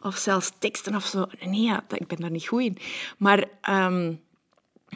[0.03, 1.27] of zelfs teksten of zo.
[1.41, 2.79] Nee, ja, ik ben daar niet goed in.
[3.19, 3.45] Maar...
[3.61, 4.15] ehm,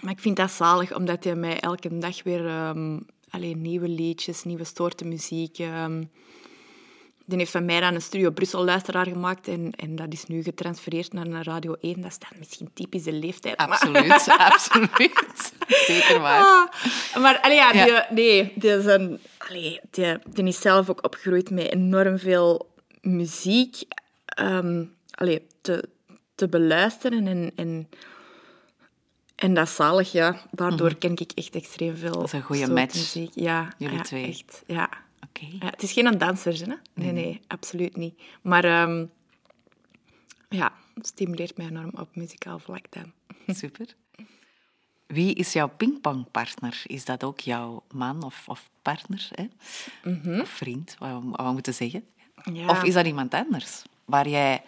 [0.01, 2.99] maar ik vind dat zalig, omdat hij mij elke dag weer ehm
[3.31, 5.59] alleen nieuwe liedjes, nieuwe soorten muziek.
[7.31, 10.43] Die heeft van mij dan een Studio Brussel luisteraar gemaakt en, en dat is nu
[10.43, 12.01] getransfereerd naar een Radio 1.
[12.01, 13.59] Dat is dan misschien typisch de leeftijd.
[13.59, 15.53] maar- Absoluut, absoluut.
[15.69, 16.43] Zeker waar.
[16.43, 17.85] Ah, maar allee, ja, Ja.
[17.85, 22.71] Die, nee, die, is een, allee, die, die is zelf ook opgegroeid met enorm veel
[23.01, 23.83] muziek
[25.15, 25.89] allee, te,
[26.35, 27.27] te beluisteren.
[27.27, 27.89] En, en,
[29.35, 30.41] en dat is zalig, ja.
[30.51, 32.19] Daardoor ken ik echt extreem veel Mhm.
[32.19, 33.31] Dat is een soorten match, Muziek.
[33.35, 34.27] Ja, jullie ja, twee.
[34.29, 34.89] Echt, ja.
[35.29, 35.47] Oké.
[35.61, 36.75] Ja, het is geen danser, hè?
[36.95, 38.21] Nee, nee, absoluut niet.
[38.43, 39.07] Maar ehm,
[40.49, 43.13] ja, het stimuleert mij enorm op muzikaal vlak dan.
[43.57, 43.95] Super.
[45.07, 46.83] Wie is jouw pingpongpartner?
[46.87, 49.29] Is dat ook jouw man of, of partner?
[49.31, 49.47] Hè?
[50.41, 52.05] Of vriend, wat we, wat moeten zeggen.
[52.53, 52.69] Ja.
[52.69, 53.83] Of is dat iemand anders?
[54.05, 54.63] Waar jij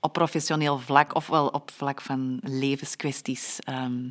[0.00, 4.08] op professioneel vlak, ofwel op vlak van levenskwesties, ehm,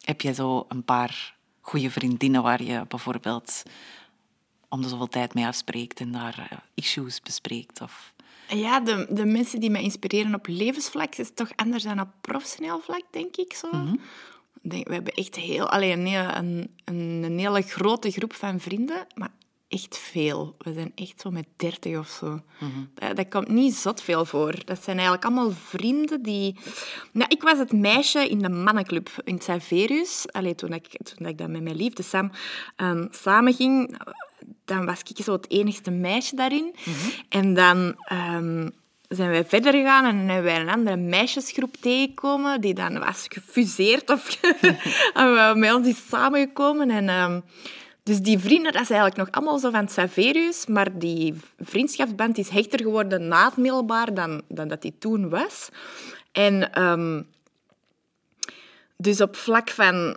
[0.00, 3.62] heb je zo een paar goede vriendinnen waar je bijvoorbeeld
[4.68, 7.80] om de zoveel tijd mee afspreekt en daar eh, issues bespreekt?
[7.80, 8.14] Of...
[8.48, 12.80] Ja, de, de mensen die mij inspireren op levensvlak is toch anders dan op professioneel
[12.80, 13.66] vlak, denk ik zo.
[14.62, 18.34] Ik Denk, we hebben echt heel, allee, een, hele- een, een, een hele grote groep
[18.34, 19.30] van vrienden, maar
[19.72, 20.54] echt veel.
[20.58, 22.40] We zijn echt zo met dertig of zo.
[22.94, 24.54] dat, dat komt niet zot veel voor.
[24.64, 26.56] Dat zijn eigenlijk allemaal vrienden die...
[27.12, 30.24] Nou, ik was het meisje in de mannenclub in Xaverius.
[30.32, 32.30] Allee, toen, ik, toen ik dat met mijn liefde Sam
[32.76, 34.00] um, samen ging,
[34.64, 36.74] dan was ik zo het enigste meisje daarin.
[37.28, 37.94] En dan...
[38.04, 38.68] ehm,
[39.08, 44.10] zijn wij verder gegaan en hebben wij een andere meisjesgroep tegengekomen die dan was gefuseerd
[44.10, 44.38] of
[45.54, 46.90] met ons is samengekomen.
[46.90, 47.40] En, ehm,
[48.02, 52.48] dus die vrienden, dat is eigenlijk nog allemaal zo van Saverius, maar die vriendschapsband is
[52.48, 55.68] hechter geworden na het middelbaar dan, dan dat die toen was.
[56.32, 57.22] En ehm,
[58.96, 60.16] dus op vlak van,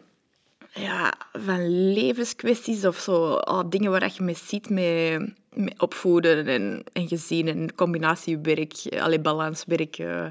[0.74, 5.34] ja, van levenskwesties of zo, oh, dingen waar je mee ziet met,
[5.78, 10.26] opvoeden en, en gezin en combinatiewerk, allee, balanswerk, eh,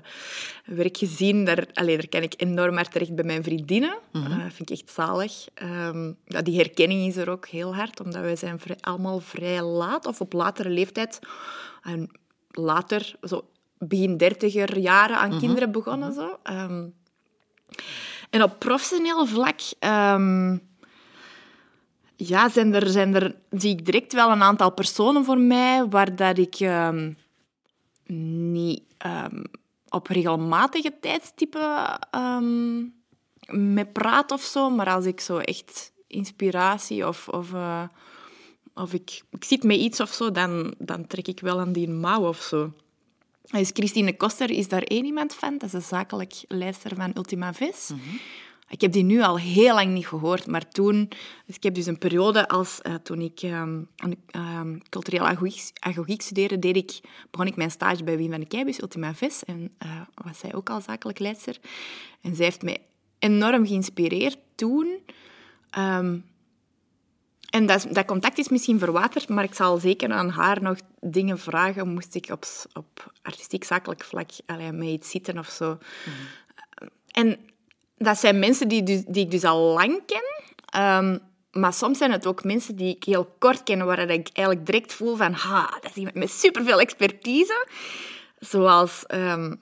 [0.64, 3.98] werkgezin, daar, allee, daar kan ik enorm hard terecht bij mijn vriendinnen.
[4.12, 5.46] Dat vind ik echt zalig.
[5.54, 9.62] Ehm, ja, die herkenning is er ook heel hard, omdat wij zijn vrij, allemaal vrij
[9.62, 11.18] laat of op latere leeftijd
[11.82, 12.10] en
[12.50, 16.12] later, zo begin dertiger jaren aan kinderen begonnen.
[16.12, 16.38] Zo.
[16.42, 16.86] Ehm,
[18.30, 20.56] en op professioneel vlak ehm,
[22.16, 26.16] ja, zijn er, zijn er, zie ik direct wel een aantal personen voor mij waar
[26.16, 27.12] dat ik ehm,
[28.52, 29.44] niet ehm,
[29.88, 32.82] op regelmatige tijdstippen ehm
[33.46, 37.82] mee praat of zo, maar als ik zo echt inspiratie of, of, eh,
[38.74, 41.88] of ik, ik zit met iets of zo, dan, dan trek ik wel aan die
[41.88, 42.72] mouw of zo.
[43.42, 45.58] Dus Christine Koster is daar één iemand van.
[45.58, 47.90] Dat is de zakelijk lijster van Ultima Vis.
[48.68, 51.08] Ik heb die nu al heel lang niet gehoord, maar toen...
[51.46, 52.80] Dus ik heb dus een periode als...
[52.80, 53.88] eh, toen ik aan
[54.30, 57.00] ehm, cultureel agogiek, agogiek studeerde, deed ik,
[57.30, 59.44] begon ik mijn stage bij Wien van de Keibus, Ultima Vis.
[59.44, 61.58] En eh, was zij ook al zakelijk lijster.
[62.20, 62.78] En zij heeft mij
[63.18, 64.98] enorm geïnspireerd toen...
[65.70, 66.16] Ehm,
[67.50, 71.38] en dat, dat contact is misschien verwaterd, maar ik zal zeker aan haar nog dingen
[71.38, 71.88] vragen.
[71.88, 75.78] Moest ik op, op artistiek-zakelijk vlak allee, met iets zitten of zo.
[77.10, 77.38] En
[77.96, 80.44] dat zijn mensen die, dus, die ik dus al lang ken.
[80.66, 81.18] Ehm,
[81.50, 84.92] maar soms zijn het ook mensen die ik heel kort ken, waar ik eigenlijk direct
[84.92, 85.32] voel van...
[85.32, 87.66] Ha, dat is iemand met superveel expertise.
[88.38, 89.06] Zoals...
[89.06, 89.52] ehm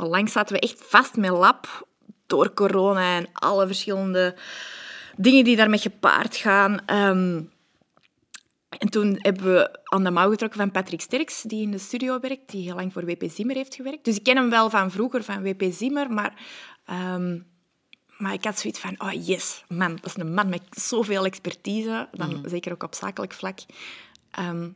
[0.00, 1.88] onlangs zaten we echt vast met lab
[2.26, 4.36] door corona en alle verschillende
[5.16, 6.86] dingen die daarmee gepaard gaan.
[6.86, 7.42] Ehm,
[8.78, 12.20] en toen hebben we aan de mouw getrokken van Patrick Sterks, die in de studio
[12.20, 14.04] werkt, die heel lang voor WP Zimmer heeft gewerkt.
[14.04, 16.42] Dus ik ken hem wel van vroeger, van WP Zimmer, maar,
[18.20, 22.08] maar ik had zoiets van, oh yes, man, dat is een man met zoveel expertise,
[22.12, 23.58] dan zeker ook op zakelijk vlak.
[24.30, 24.68] Ehm,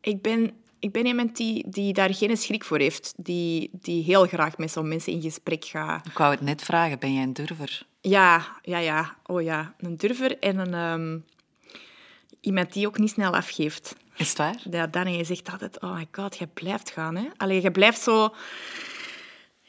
[0.00, 4.26] ik ben, ik ben iemand die, die daar geen schrik voor heeft, die, die heel
[4.26, 6.06] graag met zo'n mensen in gesprek gaat.
[6.06, 7.86] Ik wou het net vragen, ben jij een durver?
[8.00, 9.16] Ja, ja, ja.
[9.26, 11.18] Oh ja, een durver en een, ehm,
[12.40, 13.96] iemand die ook niet snel afgeeft.
[14.16, 14.60] Is het waar?
[14.70, 17.16] Ja, Danny zegt altijd, oh my god, je blijft gaan.
[17.16, 17.28] Hè?
[17.36, 18.34] Allee, je blijft zo...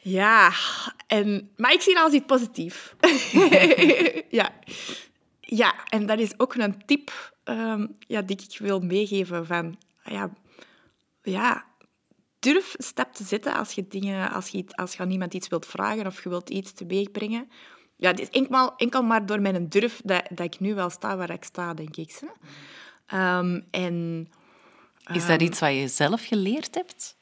[0.02, 0.52] Ja,
[1.06, 1.50] en...
[1.56, 2.96] maar ik zie het als iets positief.
[4.40, 4.52] ja.
[5.40, 9.78] ja, en dat is ook een tip ehm, ja, die ik wil meegeven van...
[10.04, 10.30] Ja,
[11.22, 11.64] ja,
[12.38, 15.48] durf een stap te zetten als je, dingen, als je, als je aan iemand iets
[15.48, 17.50] wilt vragen of je wilt iets teweeg brengen.
[17.96, 21.16] Ja, het is enkel, enkel maar door mijn durf dat, dat ik nu wel sta
[21.16, 22.20] waar ik sta, denk ik.
[23.06, 24.28] Ehm, en
[25.12, 27.18] Is dat iets wat je zelf geleerd hebt?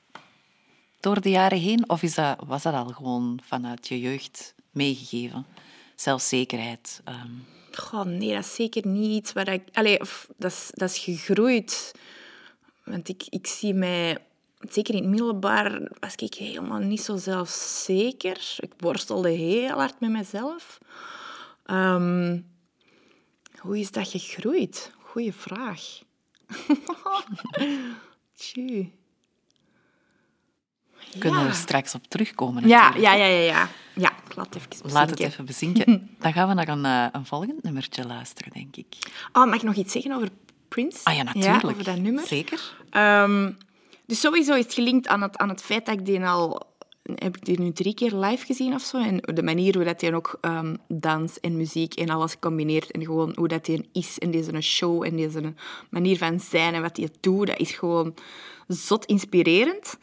[1.01, 1.88] Door de jaren heen?
[1.90, 5.46] Of is dat, was dat al gewoon vanuit je jeugd meegegeven?
[5.94, 7.01] Zelfzekerheid.
[7.05, 7.30] ehm,
[7.72, 9.32] Goh, nee, dat is zeker niet iets
[10.36, 11.92] dat, is, dat is gegroeid.
[12.84, 14.18] Want ik, ik zie mij...
[14.68, 18.57] Zeker in het middelbaar was ik helemaal niet zo zelfzeker.
[18.57, 20.78] Ik worstelde heel hard met mezelf.
[21.64, 22.40] Ehm,
[23.59, 24.92] hoe is dat gegroeid?
[24.99, 25.82] Goeie vraag.
[28.36, 28.97] Tjie.
[31.18, 33.68] Kunnen we er straks op terugkomen Ja, ja, ja, ja, ja.
[33.94, 35.26] Ja, ik laat het even Laat het bezinken.
[35.26, 36.11] even bezinken.
[36.18, 38.86] Dan gaan we naar een, eh, een volgend nummertje luisteren, denk ik.
[39.32, 40.28] Oh, mag ik nog iets zeggen over
[40.68, 40.98] Prince?
[41.04, 41.64] Ah ja, natuurlijk.
[41.64, 42.26] over dat nummer.
[42.26, 42.74] Zeker.
[42.90, 43.50] Ehm,
[44.06, 46.66] dus sowieso is het gelinkt aan het, aan het feit dat ik die al...
[47.14, 48.98] Heb ik die nu drie keer live gezien of zo?
[48.98, 52.90] En de manier hoe dat hij ook ehm, dans en muziek en alles combineert.
[52.90, 55.54] En gewoon hoe dat hij is en deze show en deze
[55.90, 57.46] manier van zijn en wat hij doet.
[57.46, 58.14] Dat is gewoon
[58.66, 59.98] zot inspirerend.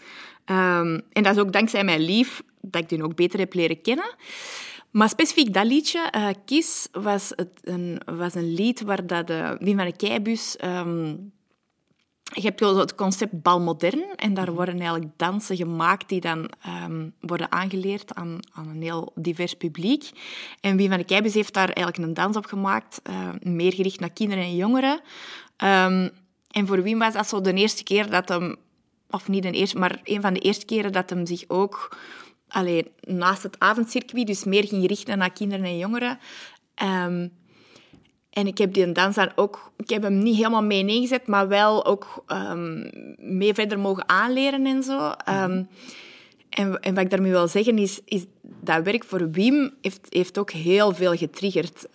[0.46, 3.82] Ehm, en dat is ook dankzij mijn lief dat ik die ook beter heb leren
[3.82, 4.16] kennen.
[4.92, 9.78] Maar specifiek dat liedje, Kiss, was, het een, was een lied waar dat, eh, Wim
[9.78, 10.56] van de Keibus...
[10.56, 11.16] ehm,
[12.34, 17.10] je hebt wel het concept balmodern en daar worden eigenlijk dansen gemaakt die dan ehm,
[17.20, 20.10] worden aangeleerd aan, aan een heel divers publiek.
[20.62, 24.00] En Wim van de Keibus heeft daar eigenlijk een dans op gemaakt, eh, meer gericht
[24.00, 25.00] naar kinderen en jongeren.
[26.52, 28.56] En voor Wim was dat zo de eerste keer dat hem,
[29.10, 31.98] of niet de eerste, maar een van de eerste keren dat hem zich ook
[32.48, 36.20] allee, naast het avondcircuit, dus meer ging richten naar kinderen en jongeren.
[36.76, 37.28] Ehm,
[38.30, 39.72] en ik heb die dans dan ook...
[39.78, 44.66] Ik heb hem niet helemaal mee neergezet, maar wel ook ehm, mee verder mogen aanleren
[44.66, 45.12] en zo.
[45.26, 45.64] Ehm,
[46.50, 50.38] en, en wat ik daarmee wil zeggen is, is dat werk voor Wim heeft, heeft
[50.38, 51.88] ook heel veel getriggerd.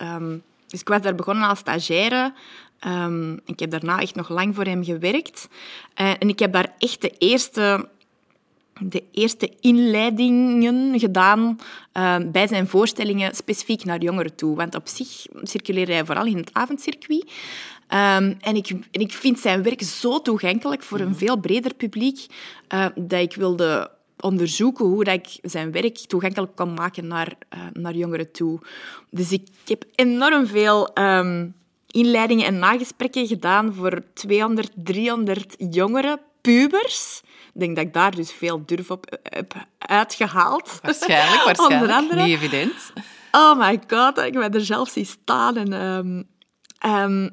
[0.67, 2.33] Dus ik was daar begonnen als stagiaire.
[2.81, 5.47] Ehm, ik heb daarna echt nog lang voor hem gewerkt.
[5.93, 7.89] Eh, en ik heb daar echt de eerste
[8.83, 11.59] de eerste inleidingen gedaan
[11.91, 14.55] eh, bij zijn voorstellingen specifiek naar jongeren toe.
[14.55, 17.31] Want op zich circuleerde hij vooral in het avondcircuit.
[17.87, 22.25] Ehm, en, ik, en ik vind zijn werk zo toegankelijk voor een veel breder publiek
[22.67, 27.59] eh, dat ik wilde onderzoeken hoe dat ik zijn werk toegankelijk kan maken naar, eh,
[27.73, 28.59] naar jongeren toe.
[29.09, 31.47] Dus ik heb enorm veel ehm,
[31.91, 37.21] inleidingen en nagesprekken gedaan voor 200, 300 jongeren, pubers.
[37.53, 40.79] Ik denk dat ik daar dus veel durf op heb uitgehaald.
[40.81, 42.15] Waarschijnlijk, waarschijnlijk.
[42.15, 42.93] Niet evident.
[43.31, 45.57] Oh my god, ik ben er zelf zien staan.
[45.57, 46.23] En, ehm,
[46.79, 47.29] ehm,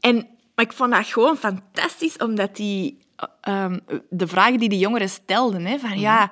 [0.00, 0.16] en,
[0.54, 2.98] maar ik vond dat gewoon fantastisch, omdat die,
[3.40, 6.30] ehm, de vragen die de jongeren stelden, hè, van ja,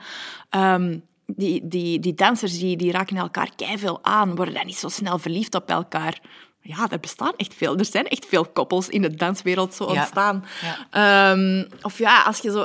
[1.26, 5.18] die, die, die dansers die, die raken elkaar keiveel aan, worden dan niet zo snel
[5.18, 6.20] verliefd op elkaar.
[6.62, 7.76] Ja, er bestaan echt veel.
[7.76, 10.44] Er zijn echt veel koppels in de danswereld zo ontstaan.
[10.60, 11.32] Ja.
[11.32, 12.64] Ehm, of ja, als je zo,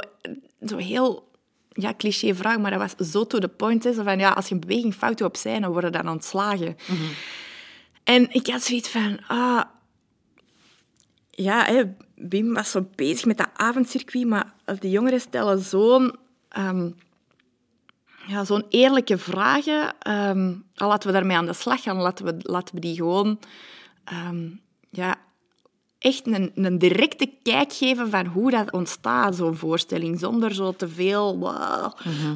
[0.65, 1.31] zo heel
[1.69, 3.83] ja, cliché vraag, maar dat was zo to the point.
[3.83, 6.77] Zo van, ja, als je een beweging fout doet op zijn, dan worden dan ontslagen.
[8.03, 9.19] En ik had zoiets van...
[9.27, 9.61] Ah,
[11.29, 11.83] ja, hè,
[12.15, 16.15] Wim was zo bezig met dat avondcircuit, maar de jongeren stellen zo'n...
[16.49, 16.89] ehm,
[18.27, 19.93] ja, zo'n eerlijke vragen.
[19.99, 23.39] ehm, al laten we daarmee aan de slag gaan, laten we, laten we die gewoon...
[24.05, 24.47] ehm,
[24.89, 25.15] ja,
[25.99, 30.19] echt een, een directe kijk geven van hoe dat ontstaat, zo'n voorstelling.
[30.19, 31.37] Zonder zo te veel...
[31.37, 31.91] Wow,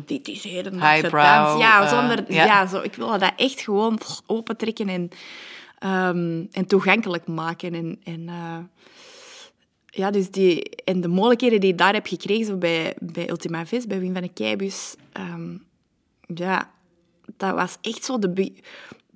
[0.06, 1.62] dit is Highbrow, dans.
[1.62, 2.34] Ja, eh, zonder...
[2.34, 2.46] ja.
[2.46, 2.68] ja.
[2.68, 5.10] zo, ik wil dat echt gewoon opentrekken en,
[5.80, 7.74] ehm, en toegankelijk maken.
[7.74, 8.58] En, en, eh,
[9.86, 13.66] ja, dus die, en de mogelijkheden die ik daar heb gekregen zo bij, bij Ultima
[13.66, 15.58] Vis, bij Wim van de Keibus, ehm,
[16.36, 16.72] ja,
[17.38, 18.54] dat was echt zo de, be-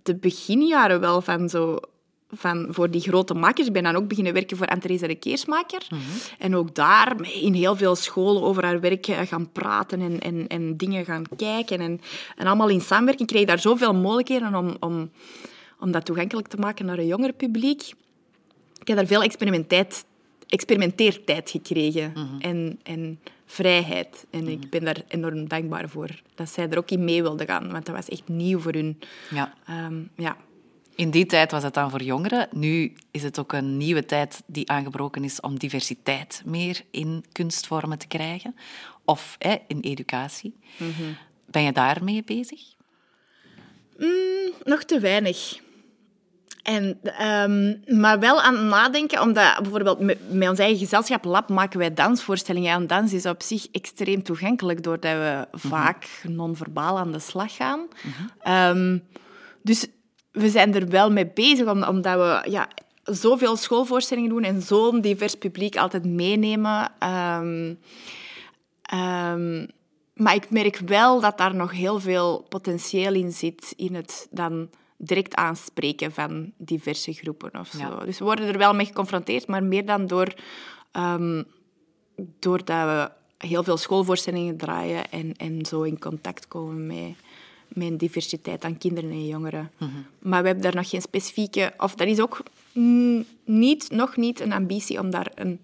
[0.04, 1.80] de beginjaren wel van zo
[2.36, 3.68] van, voor die grote makers.
[3.68, 5.88] Ik ben dan ook beginnen werken voor Anne-Therese de Keersmaker.
[6.38, 10.48] En ook daar in heel veel scholen over haar werk eh, gaan praten en, en,
[10.48, 11.80] en dingen gaan kijken.
[11.80, 12.02] En,
[12.36, 15.12] en allemaal in samenwerking kreeg ik daar zoveel mogelijkheden om, om,
[15.80, 17.94] om dat toegankelijk te maken naar een jonger publiek.
[18.80, 20.06] Ik heb daar veel experimenteert,
[20.48, 24.26] experimenteertijd gekregen en, en vrijheid.
[24.30, 27.72] En ik ben daar enorm dankbaar voor dat zij er ook in mee wilde gaan,
[27.72, 29.00] want dat was echt nieuw voor hun.
[29.30, 29.54] Ja.
[29.66, 30.38] Ehm, ja.
[30.96, 32.48] In die tijd was het dan voor jongeren.
[32.52, 37.98] Nu is het ook een nieuwe tijd die aangebroken is om diversiteit meer in kunstvormen
[37.98, 38.56] te krijgen.
[39.06, 40.56] Of hè, in educatie.
[41.46, 42.62] Ben je daarmee bezig?
[44.64, 45.62] Nog te weinig.
[46.64, 51.50] En, ehm, maar wel aan het nadenken, omdat bijvoorbeeld met, met ons eigen gezelschap Lab
[51.50, 52.74] maken wij dansvoorstellingen.
[52.74, 57.88] En dans is op zich extreem toegankelijk, doordat we vaak non-verbaal aan de slag gaan.
[58.40, 58.98] Ehm,
[59.62, 59.88] dus
[60.34, 62.68] we zijn er wel mee bezig, om- omdat we ja,
[63.04, 66.92] zoveel schoolvoorstellingen doen en zo'n divers publiek altijd meenemen.
[67.00, 67.74] Ehm,
[68.82, 69.66] Ehm,
[70.14, 74.70] maar ik merk wel dat daar nog heel veel potentieel in zit, in het dan
[74.98, 77.78] direct aanspreken van diverse groepen of zo.
[77.78, 78.06] Ja.
[78.06, 80.34] Dus we worden er wel mee geconfronteerd, maar meer dan door,
[80.92, 81.44] ehm,
[82.40, 83.12] doordat we
[83.48, 87.16] heel veel schoolvoorstellingen draaien en, en zo in contact komen met,
[87.76, 89.72] met een diversiteit aan kinderen en jongeren.
[90.20, 91.74] Maar we hebben daar nog geen specifieke...
[91.78, 92.44] Of dat is ook
[93.44, 95.62] niet, nog niet een ambitie om daar een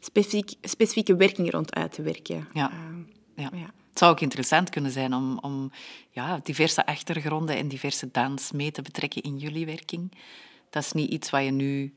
[0.00, 2.48] specifiek, specifieke werking rond uit te werken.
[2.54, 2.70] Ja.
[2.70, 2.98] Ehm,
[3.42, 3.50] Ja.
[3.54, 3.72] ja.
[3.90, 5.70] Het zou ook interessant kunnen zijn om, om
[6.10, 10.12] ja, diverse achtergronden en diverse dans mee te betrekken in jullie werking.
[10.70, 11.94] Dat is niet iets wat je nu...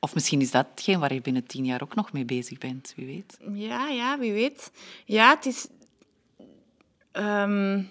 [0.00, 2.92] Of misschien is dat hetgeen waar je binnen tien jaar ook nog mee bezig bent,
[2.96, 3.38] wie weet.
[3.52, 4.70] Ja, ja, wie weet.
[5.04, 5.68] Ja, het is...
[7.12, 7.82] ehm,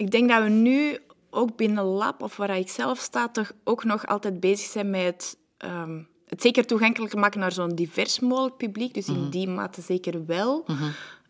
[0.00, 0.98] ik denk dat we nu
[1.30, 5.02] ook binnen Lab, of waar ik zelf sta, toch ook nog altijd bezig zijn met
[5.04, 8.94] het, ehm, het zeker toegankelijk maken naar zo'n divers mogelijk publiek.
[8.94, 10.66] Dus in die mate zeker wel.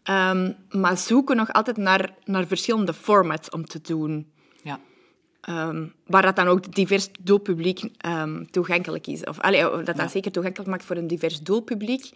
[0.03, 4.33] Ehm, maar zoeken nog altijd naar, naar verschillende formats om te doen.
[4.62, 4.81] Ja.
[5.41, 7.81] Ehm, waar dat dan ook divers doelpubliek
[8.51, 9.25] toegankelijk is.
[9.25, 12.11] Of allee, of dat dat zeker toegankelijk maakt voor een divers doelpubliek.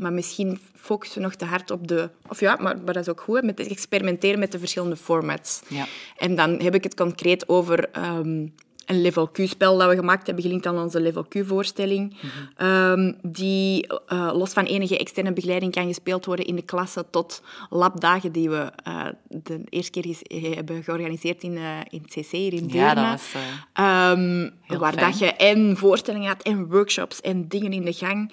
[0.00, 2.10] Maar misschien focussen we nog te hard op de...
[2.28, 4.96] Of ja, maar, maar dat is ook goed, hè, met het experimenteren met de verschillende
[4.96, 5.62] formats.
[5.68, 5.86] Ja.
[6.18, 8.46] En dan heb ik het concreet over ehm,
[8.86, 12.16] een level Q-spel dat we gemaakt hebben, gelinkt aan onze level Q-voorstelling.
[12.56, 17.42] Ehm, die eh, los van enige externe begeleiding kan gespeeld worden in de klasse tot
[17.70, 22.30] labdagen die we eh, de eerste keer ges- hebben georganiseerd in, eh, in het CC
[22.30, 22.78] hier in Deurne.
[22.78, 23.32] Ja, dat was...
[23.72, 25.10] eh, Ehm, waar fijn.
[25.10, 28.32] dat je en voorstellingen had en workshops en dingen in de gang.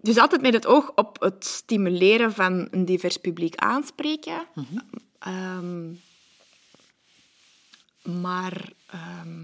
[0.00, 4.46] Dus altijd met het oog op het stimuleren van een divers publiek aanspreken.
[4.54, 4.78] Mhm.
[5.18, 5.92] Ehm,
[8.20, 9.42] maar ehm,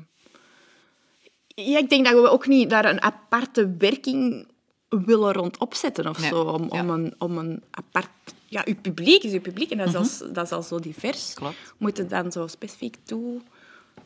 [1.47, 4.49] ja, ik denk dat we ook niet daar een aparte werking
[4.89, 6.43] willen rond opzetten of Nee, zo.
[6.43, 6.81] Om, ja.
[6.81, 8.09] om, een, om een apart...
[8.47, 11.29] Ja, uw publiek is uw publiek en dat is, al, dat is al zo divers.
[11.29, 11.39] Mhm.
[11.39, 11.75] Klopt.
[11.79, 13.41] Moet dan zo specifiek toe...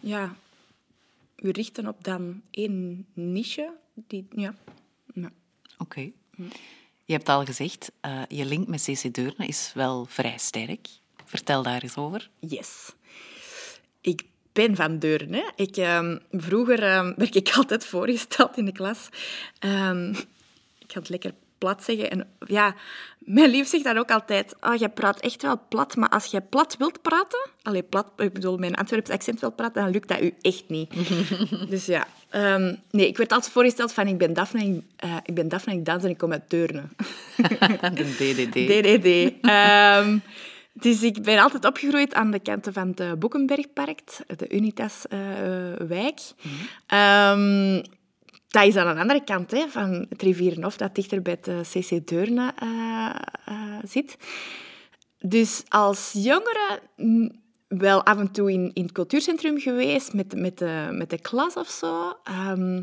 [0.01, 0.36] Ja,
[1.36, 3.72] u richten op dan één niche.
[3.94, 4.55] Die, ja.
[5.14, 5.30] ja.
[5.78, 6.12] Oké.
[7.05, 10.89] Je hebt al gezegd, eh, je link met CC Deurne is wel vrij sterk.
[11.24, 12.30] Vertel daar eens over.
[12.39, 12.93] Yes.
[14.01, 14.22] Ik
[14.53, 15.53] ben van Deurne.
[15.57, 19.09] Ik, ehm, vroeger ehm, werd ik altijd voorgesteld in de klas.
[19.59, 20.11] Ehm,
[20.78, 22.11] ik ga het lekker plat zeggen.
[22.11, 22.74] En ja,
[23.18, 24.55] mijn lief zegt dan ook altijd...
[24.61, 27.51] Oh, jij praat echt wel plat, maar als jij plat wilt praten...
[27.62, 30.91] Allee, plat, ik bedoel, mijn Antwerps accent wilt praten, dan lukt dat u echt niet.
[31.70, 32.07] dus ja.
[32.31, 34.07] Ehm, nee, ik werd altijd voorgesteld van...
[34.07, 36.83] Ik ben Daphne, eh, ik ben Daphne ik dans en ik kom uit Deurne.
[37.95, 38.53] De DDD.
[38.53, 39.41] DDD.
[39.41, 40.18] Ehm,
[40.72, 44.01] dus ik ben altijd opgegroeid aan de kanten van het eh, Boekenbergpark,
[44.37, 46.20] de Unitas-wijk.
[46.87, 47.83] Ehm,
[48.49, 52.07] dat is aan de andere kant hè, van het Rivierenhof, dat dichter bij het CC
[52.07, 53.14] Deurne eh,
[53.45, 54.16] eh, zit.
[55.18, 56.81] Dus als jongere
[57.69, 61.55] wel af en toe in, in het cultuurcentrum geweest met, met, de, met de klas
[61.55, 62.19] of zo.
[62.25, 62.83] Ehm,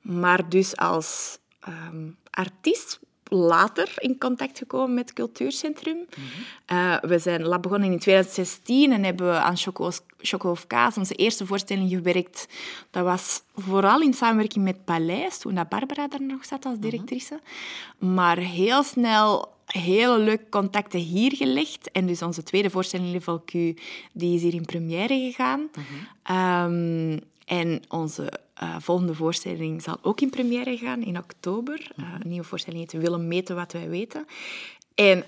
[0.00, 5.96] maar dus als ehm, artiest later in contact gekomen met het cultuurcentrum.
[6.66, 10.96] Eh, we zijn lab begonnen in 2016 en hebben we aan Choco, Choco of Kaas,
[10.96, 12.48] onze eerste voorstelling, gewerkt.
[12.90, 17.40] Dat was vooral in samenwerking met Paleis, toen dat Barbara daar nog zat als directrice.
[17.98, 21.90] Maar heel snel hele leuke contacten hier gelegd.
[21.90, 23.52] En dus onze tweede voorstelling, Level Q,
[24.12, 25.70] die is hier in première gegaan.
[26.22, 27.18] Ehm,
[27.48, 31.90] en onze eh, volgende voorstelling zal ook in première gaan in oktober.
[31.96, 34.26] Eh, een nieuwe voorstelling heet Willen meten wat wij weten.
[34.94, 35.24] En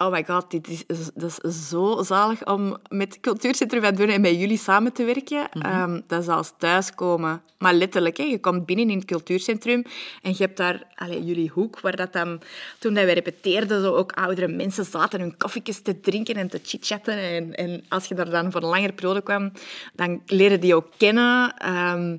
[0.00, 4.40] Oh my god, dit is, dat is zo zalig om met Cultuurcentrum van en met
[4.40, 5.48] jullie samen te werken.
[5.50, 7.42] Ehm, dat is als thuiskomen.
[7.58, 9.84] Maar letterlijk, hè, je komt binnen in het Cultuurcentrum
[10.22, 12.40] en je hebt daar allee, jullie hoek, waar dat dan...
[12.78, 16.60] Toen dat we repeteerden, zo ook oudere mensen zaten hun koffietjes te drinken en te
[16.62, 17.18] chitchatten.
[17.18, 19.52] En, en als je daar dan voor een langere periode kwam,
[19.94, 21.56] dan leerde die ook kennen.
[21.56, 22.16] Ehm,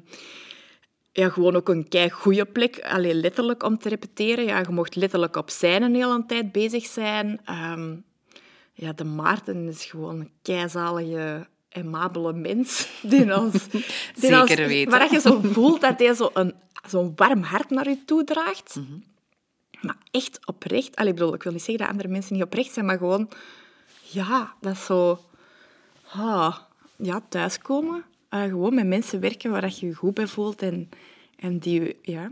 [1.20, 4.46] ja, gewoon ook een kei goede plek, alleen letterlijk om te repeteren.
[4.46, 7.40] Ja, je mocht letterlijk op zijn een hele tijd bezig zijn.
[7.46, 7.96] Ehm,
[8.74, 12.88] ja, de Maarten is gewoon een keizalige, amabele mens.
[13.02, 13.84] Die als, die
[14.16, 14.92] Zeker als, weten.
[14.92, 16.54] Waar je zo voelt dat hij zo een,
[16.88, 18.76] zo'n warm hart naar je toe draagt.
[18.76, 19.00] Mhm.
[19.82, 20.96] Maar echt oprecht.
[20.96, 23.30] Allee, ik bedoel, ik wil niet zeggen dat andere mensen niet oprecht zijn, maar gewoon...
[24.02, 25.20] Ja, dat is zo...
[26.12, 26.58] Ah,
[26.96, 28.04] ja, thuiskomen.
[28.30, 30.90] Eh, gewoon met mensen werken waar dat je je goed bij voelt en,
[31.40, 31.98] en die...
[32.02, 32.32] Ja,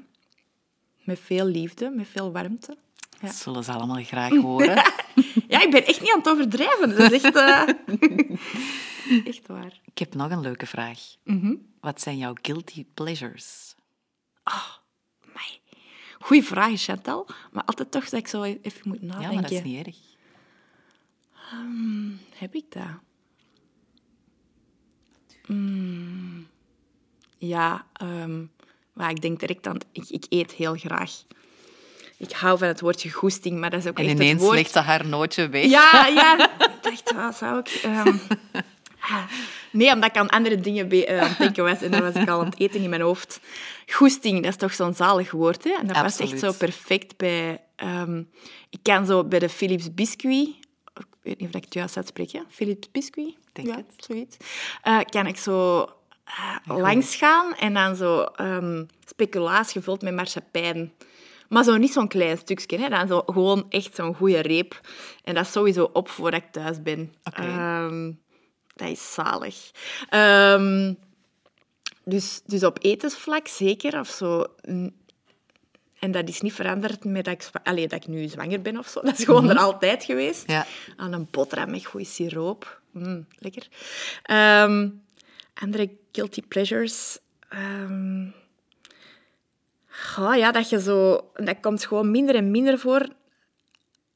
[1.04, 2.78] met veel liefde, met veel warmte.
[3.20, 3.28] Ja.
[3.28, 4.76] Dat zullen ze allemaal graag horen.
[5.48, 6.90] Ja, ik ben echt niet aan het overdrijven.
[6.98, 7.36] Dat is echt...
[7.36, 7.68] eh,
[9.32, 9.82] echt waar.
[9.86, 11.00] Ik heb nog een leuke vraag.
[11.24, 11.56] Mhm.
[11.80, 13.76] Wat zijn jouw guilty pleasures?
[14.44, 15.60] Amai.
[16.20, 17.28] Goeie vraag, Chantal.
[17.52, 19.34] Maar altijd toch dat ik zo even moet Ja, nadenken.
[19.34, 19.98] maar dat is niet erg.
[22.36, 23.00] Heb ik dat?
[25.46, 26.48] Mm,
[27.38, 28.46] ja, ehm,
[28.98, 29.78] maar ik denk direct aan...
[29.92, 31.12] Ik, ik eet heel graag.
[32.18, 34.56] Ik hou van het woordje goesting, maar dat is ook En echt ineens het woord...
[34.56, 35.66] legt ze haar nootje weg.
[35.66, 36.50] Ja, ja.
[36.60, 37.68] Ik dacht, wat zou ik...
[37.68, 38.08] ehm,
[39.00, 39.24] ah.
[39.72, 41.82] Nee, omdat ik aan andere dingen eh, aan het denken was.
[41.82, 43.40] En dan was ik al aan het eten in mijn hoofd.
[43.88, 45.76] Goesting, dat is toch zo'n zalig woord, hè?
[45.80, 47.62] En dat past echt zo perfect bij...
[47.76, 48.24] ehm,
[48.70, 50.48] ik kan zo bij de Philips Biscuit...
[50.94, 52.40] Ik weet niet of ik het juist uitspreek, hè?
[52.50, 53.36] Philips Biscuit?
[53.54, 53.86] Denk ja, het.
[53.98, 54.38] zoiets.
[54.82, 55.86] Eh, kan ik zo
[56.28, 60.94] eh, langs gaan en dan zo ehm, speculaas gevuld met marsepein.
[61.50, 62.90] Maar zo niet zo'n klein stukje, hè.
[62.90, 64.82] Dan zo gewoon echt zo'n goede reep.
[65.24, 67.14] En dat is sowieso op voordat ik thuis ben.
[67.24, 67.42] Oké.
[67.42, 68.12] Ehm,
[68.76, 69.72] dat is zalig.
[70.10, 70.94] Ehm,
[72.04, 74.46] dus, dus op etensvlak zeker, of zo.
[76.00, 78.88] En dat is niet veranderd met dat ik, allee, dat ik nu zwanger ben of
[78.88, 79.02] zo.
[79.02, 80.44] Dat is gewoon er altijd geweest.
[80.52, 80.66] Ja.
[80.96, 82.82] Aan een boterham met goede siroop.
[82.92, 83.68] Mm, lekker.
[85.60, 87.20] Andere guilty pleasures.
[89.88, 91.30] Goh, ja, dat je zo...
[91.34, 93.08] Dat komt gewoon minder en minder voor.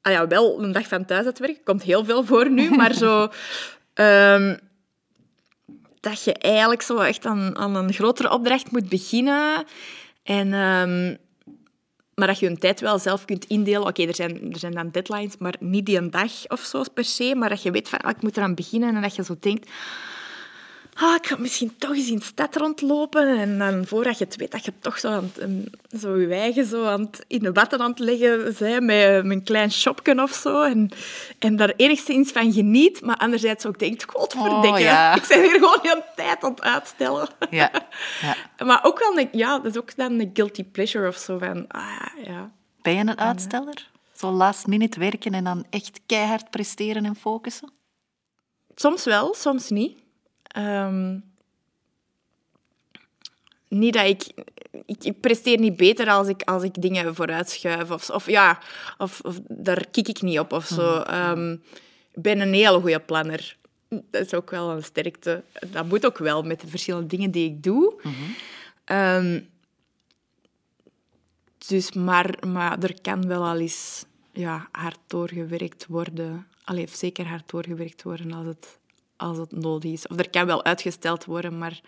[0.02, 1.66] Ah ja, wel een dag van thuis uit werk.
[1.66, 3.28] Komt heel veel voor nu, maar zo...
[3.94, 4.58] ehm,
[6.00, 9.66] dat je eigenlijk zo echt aan, aan een grotere opdracht moet beginnen.
[10.24, 11.16] En, ehm,
[12.16, 13.88] maar dat je een tijd wel zelf kunt indelen.
[13.88, 17.06] Oké, er, zijn, er zijn dan deadlines, maar niet die een dag of zo per
[17.06, 17.36] se.
[17.36, 18.96] Maar dat je weet van, ah, ik moet eraan beginnen.
[18.96, 19.70] En dat je zo denkt...
[20.94, 23.40] Ah, ik ga misschien toch eens in de stad rondlopen.
[23.40, 25.66] En dan voordat je het weet, dat je toch zo, aan het, em,
[26.00, 29.38] zo je eigen zo aan het, in de watten aan het leggen bent met, met
[29.38, 30.62] een klein shopje of zo.
[30.62, 30.90] En,
[31.40, 33.02] en daar enigszins van geniet.
[33.02, 35.16] Maar anderzijds ook denkt, godverdikke, Oh, ja.
[35.16, 37.28] ik ben hier gewoon een tijd aan het uitstellen.
[37.50, 37.72] Ja.
[38.58, 38.66] ja.
[38.66, 41.68] Maar ook wel, een, ja, dat is ook dan een guilty pleasure of zo van,
[41.68, 42.52] ah, ja.
[42.82, 43.90] Ben je een uitsteller?
[44.16, 47.72] Zo last minute werken en dan echt keihard presteren en focussen?
[48.76, 50.00] Soms wel, soms niet.
[50.52, 51.20] Ehm,
[53.68, 54.28] niet dat ik,
[54.86, 55.04] ik...
[55.04, 57.92] Ik presteer niet beter als ik, als ik dingen vooruitschuif.
[57.92, 58.60] Of, of ja,
[58.98, 61.02] of, of daar kik ik niet op of zo.
[61.02, 61.52] Ehm,
[62.12, 63.58] ik ben een hele goede planner.
[63.90, 65.44] Dat is ook wel een sterkte.
[65.68, 68.02] Dat moet ook wel met de verschillende dingen die ik doe.
[68.86, 69.40] Ehm,
[71.68, 76.48] dus, maar, maar er kan wel al eens ja, hard doorgewerkt worden.
[76.64, 78.78] Allee, zeker hard doorgewerkt worden als het,
[79.22, 80.08] als het nodig is.
[80.08, 81.82] Of er kan wel uitgesteld worden, maar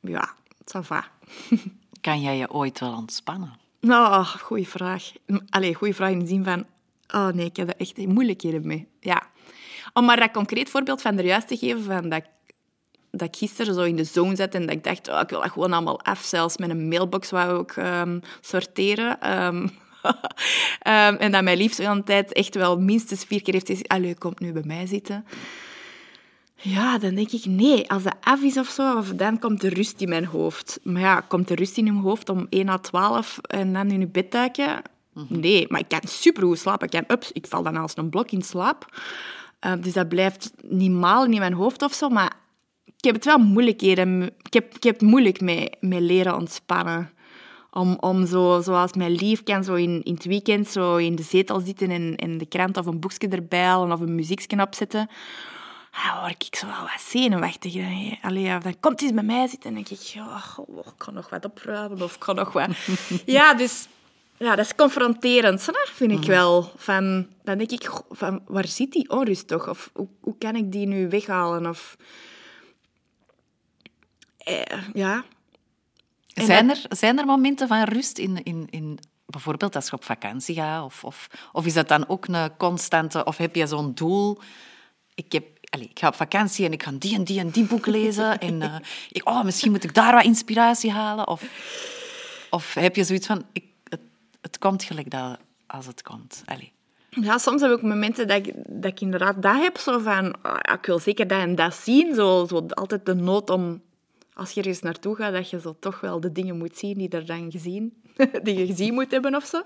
[0.00, 0.34] ja,
[0.74, 1.04] ça va.
[2.00, 3.52] Kan jij je ooit wel ontspannen?
[3.80, 5.12] Nou, goeie vraag.
[5.48, 6.66] Allee, goeie vraag in de zin van...
[7.14, 8.88] Oh nee, ik heb er echt moeilijkheden mee.
[9.00, 9.22] Ja.
[9.92, 12.54] Om maar dat concreet voorbeeld van er juist te geven, van dat, ik-
[13.10, 15.40] dat ik gisteren zo in de zone zat en dat ik dacht, oh, ik wil
[15.40, 16.22] dat gewoon allemaal af.
[16.22, 19.20] Zelfs met een mailbox wou ik ehm, sorteren.
[19.20, 19.68] Ehm,
[20.80, 23.88] ehm, en dat mijn lief zo een tijd echt wel minstens vier keer heeft gezegd,
[23.88, 25.24] allee, kom nu bij mij zitten.
[26.56, 30.00] Ja, dan denk ik, nee, als dat af is of zo, dan komt de rust
[30.00, 30.80] in mijn hoofd.
[30.82, 34.00] Maar ja, komt de rust in mijn hoofd om 1 à 12 en dan in
[34.00, 34.82] je bed duiken?
[35.28, 36.86] Nee, maar ik kan supergoed slapen.
[36.86, 39.00] Ik, kan, ups, ik val dan als een blok in slaap.
[39.58, 42.32] Eh, dus dat blijft niet malen in mijn hoofd of zo, maar
[42.84, 44.22] ik heb het wel moeilijkheden.
[44.22, 47.10] Ik heb, ik heb het moeilijk mee, mee leren ontspannen.
[47.74, 51.22] Om, om zo, zoals mijn lief kan zo in, in het weekend zo in de
[51.22, 55.08] zetel zitten en, en de krant of een boekje erbij halen of een muziekje opzetten.
[56.04, 57.74] Dan word ik zo wel wat zenuwachtig.
[58.22, 60.92] Allee, ja, dan komt hij eens bij mij zitten en denk ik, ja, oh, ik
[60.96, 62.68] kan nog wat opruimen of ik kan nog wat...
[63.26, 63.88] ja, dus
[64.36, 66.20] ja, dat is confronterend, hè, vind Mhm.
[66.20, 66.70] ik wel.
[66.76, 69.68] Van, dan denk ik, van, waar zit die onrust toch?
[69.68, 71.66] Of hoe, hoe kan ik die nu weghalen?
[71.66, 71.96] Of,
[74.38, 74.62] eh,
[74.92, 75.24] ja,
[76.34, 80.04] En Zijn er, zijn er momenten van rust in, in, in bijvoorbeeld als je op
[80.04, 80.84] vakantie gaat?
[80.84, 83.24] Of, of, of is dat dan ook een constante...
[83.24, 84.38] Of heb je zo'n doel...
[85.14, 87.64] Ik, heb, allez, ik ga op vakantie en ik ga die en die en die
[87.64, 88.38] boek lezen.
[88.48, 88.76] En eh,
[89.10, 91.28] ik, oh, misschien moet ik daar wat inspiratie halen.
[91.28, 91.42] Of,
[92.50, 93.44] of heb je zoiets van...
[93.52, 94.00] Ik, het,
[94.40, 96.42] het komt gelijk dat, als het komt.
[96.44, 96.72] Allee.
[97.10, 100.34] Ja, soms heb ik ook momenten dat ik, dat ik inderdaad dat heb, zo van,
[100.42, 102.14] ja, ik wil zeker dat en dat zien.
[102.14, 103.82] Zo, zo altijd de nood om,
[104.34, 107.08] als je ergens naartoe gaat, dat je zo toch wel de dingen moet zien die
[107.08, 108.02] er dan gezien,
[108.42, 109.62] die je gezien moet hebben of zo.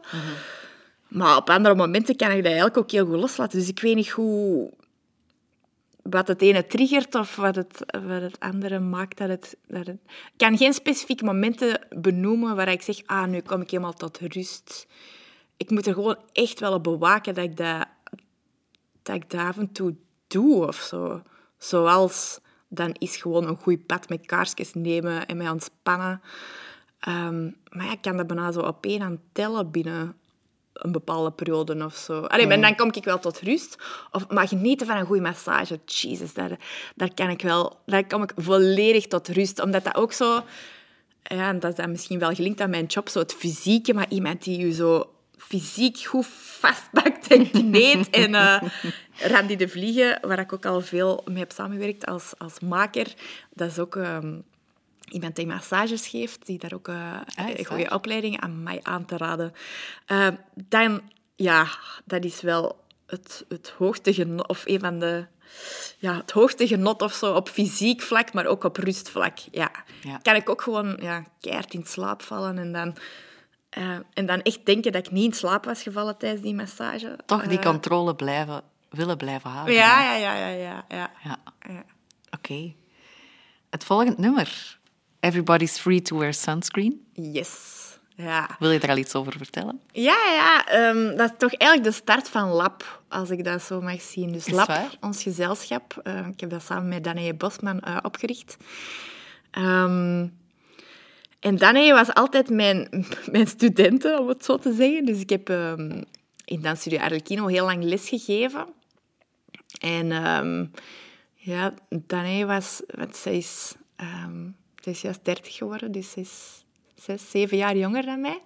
[1.09, 3.59] Maar op andere momenten kan ik dat eigenlijk ook heel goed loslaten.
[3.59, 4.71] Dus ik weet niet hoe,
[6.03, 9.99] wat het ene triggert of wat het, wat het andere maakt dat het, dat het...
[10.07, 14.19] Ik kan geen specifieke momenten benoemen waar ik zeg, ah, nu kom ik helemaal tot
[14.19, 14.87] rust.
[15.57, 17.87] Ik moet er gewoon echt wel op bewaken dat ik dat,
[19.03, 19.95] dat, ik dat af en toe
[20.27, 21.23] doe of zo.
[21.59, 26.21] Zoals dan is gewoon een goed pad met kaarsjes nemen en mij ontspannen.
[27.01, 30.17] Ehm, maar ja, ik kan dat bijna zo op één aan tellen binnen
[30.73, 32.21] een bepaalde periode of zo.
[32.21, 33.79] Allee, maar dan kom ik wel tot rust.
[34.11, 35.81] Of maar genieten van een goede massage.
[35.85, 36.59] Jesus, daar,
[36.95, 37.81] daar kan ik wel...
[37.87, 39.61] Daar kom ik volledig tot rust.
[39.61, 40.43] Omdat dat ook zo...
[41.23, 44.09] Ja, en dat is dan misschien wel gelinkt aan mijn job, zo het fysieke, maar
[44.09, 48.11] iemand die je zo fysiek goed vastpakt en kneedt.
[48.25, 48.63] en uh,
[49.19, 53.15] Randy de Vliegen, waar ik ook al veel mee heb samengewerkt als, als maker,
[53.55, 53.97] dat is ook...
[53.97, 54.35] ehm,
[55.11, 59.17] iemand die massages geeft, die daar ook is een goede opleiding aan mij aan te
[59.17, 59.53] raden.
[60.07, 61.01] Eh, dan,
[61.37, 61.67] ja,
[62.05, 65.27] dat is wel het, het hoogste genot, of een van de...
[65.99, 69.39] Ja, het hoogste genot of zo, op fysiek vlak, maar ook op rustvlak.
[69.51, 69.71] Ja.
[70.03, 70.19] Ja.
[70.23, 72.97] Kan ik ook gewoon ja, keihard in slaap vallen en dan,
[73.79, 77.19] eh, en dan echt denken dat ik niet in slaap was gevallen tijdens die massage.
[77.27, 79.75] Toch die Eh, controle blijven, willen blijven houden.
[79.75, 80.85] Ja, ja, ja, ja, ja.
[80.89, 81.11] ja.
[81.69, 81.85] Ja,
[82.31, 82.73] oké.
[83.71, 84.79] Het volgende nummer.
[85.21, 87.07] Everybody's free to wear sunscreen.
[87.13, 87.77] Yes.
[88.15, 88.49] Ja.
[88.59, 89.81] Wil je daar al iets over vertellen?
[89.93, 93.81] Ja, ja ehm, dat is toch eigenlijk de start van Lab, als ik dat zo
[93.81, 94.33] mag zien.
[94.33, 94.91] Dus Lab, waar?
[95.01, 98.57] ons gezelschap, eh, ik heb dat samen met Danae Bosman eh, opgericht.
[99.51, 100.27] Ehm,
[101.41, 105.05] en Danae was altijd mijn, mijn studenten, om het zo te zeggen.
[105.05, 106.03] Dus ik heb ehm,
[106.45, 108.67] in Dansstudio Arlecchino heel lang les gegeven.
[109.81, 110.67] En ehm,
[111.35, 112.83] ja, Danae was...
[112.87, 114.47] Want zij is, ehm,
[114.81, 116.65] zij is juist 30 geworden, dus zij is
[116.95, 118.43] zes, zeven jaar jonger dan mij.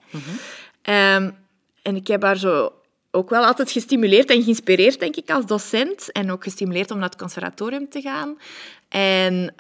[0.82, 1.30] Ehm,
[1.82, 2.72] en ik heb haar zo
[3.11, 6.12] ook wel altijd gestimuleerd en geïnspireerd, denk ik, als docent.
[6.12, 8.38] En ook gestimuleerd om naar het conservatorium te gaan.
[8.88, 9.55] En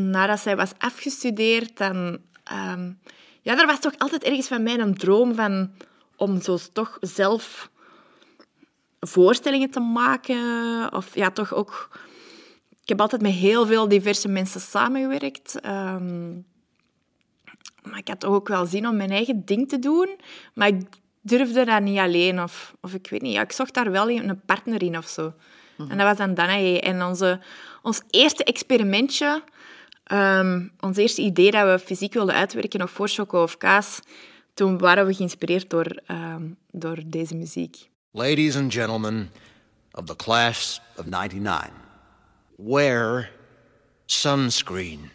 [0.00, 2.18] nadat zij was afgestudeerd, dan...
[2.44, 2.92] ehm,
[3.42, 5.70] ja, er was toch altijd ergens van mij een droom van...
[6.16, 7.70] Om zo toch zelf
[9.00, 10.92] voorstellingen te maken.
[10.92, 11.88] Of ja, toch ook...
[12.82, 15.60] Ik heb altijd met heel veel diverse mensen samengewerkt.
[15.60, 16.32] Ehm,
[17.82, 20.08] maar ik had toch ook wel zin om mijn eigen ding te doen.
[20.54, 20.82] Maar ik
[21.20, 22.42] durfde dat niet alleen.
[22.42, 23.32] Of, of ik weet niet.
[23.32, 25.32] Ja, ik zocht daar wel een partner in of zo.
[25.78, 26.80] En dat was dan Danae.
[26.80, 27.40] En onze,
[27.82, 29.42] ons eerste experimentje,
[30.06, 34.00] ehm, ons eerste idee dat we fysiek wilden uitwerken, voor Choco of Kaas,
[34.54, 37.88] toen waren we geïnspireerd door, ehm, door deze muziek.
[38.10, 39.30] Ladies and gentlemen
[39.92, 41.72] of the class of 99,
[42.56, 43.30] wear
[44.06, 45.10] sunscreen.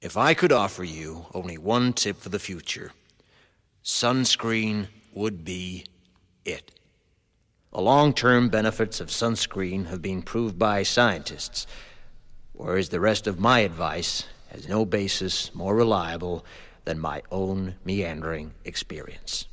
[0.00, 2.92] If I could offer you only one tip for the future,
[3.82, 5.84] sunscreen would be
[6.44, 6.72] it.
[7.72, 11.66] The long term benefits of sunscreen have been proved by scientists,
[12.58, 16.44] whereas the rest of my advice has no basis more reliable
[16.84, 19.46] than my own meandering experience.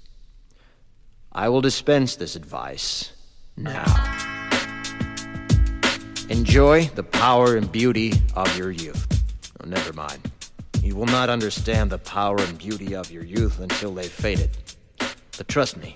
[1.32, 3.12] I will dispense this advice
[3.56, 3.86] now.
[6.30, 9.06] Enjoy the power and beauty of your youth.
[9.62, 10.32] Oh, never mind.
[10.82, 14.50] You will not understand the power and beauty of your youth until they've faded.
[14.98, 15.96] But trust me,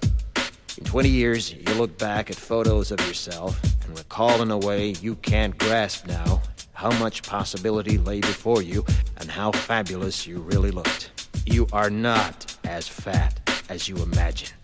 [0.77, 4.89] in 20 years, you'll look back at photos of yourself and recall in a way
[5.01, 6.41] you can't grasp now
[6.79, 8.85] how much possibility lay before you
[9.17, 11.11] and how fabulous you really looked.
[11.45, 14.55] You are not as fat as you imagine.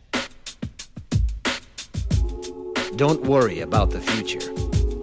[2.96, 4.50] Don't worry about the future.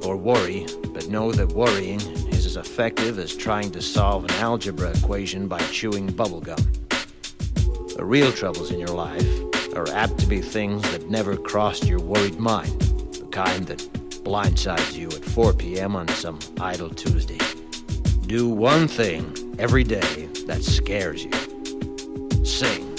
[0.09, 2.01] Or worry, but know that worrying
[2.31, 6.61] is as effective as trying to solve an algebra equation by chewing bubblegum.
[7.95, 9.29] The real troubles in your life
[9.77, 14.95] are apt to be things that never crossed your worried mind, the kind that blindsides
[14.95, 15.97] you at 4 p.m.
[15.97, 17.39] on some idle Tuesday.
[18.27, 21.33] Do one thing every day that scares you.
[22.45, 22.97] Sing.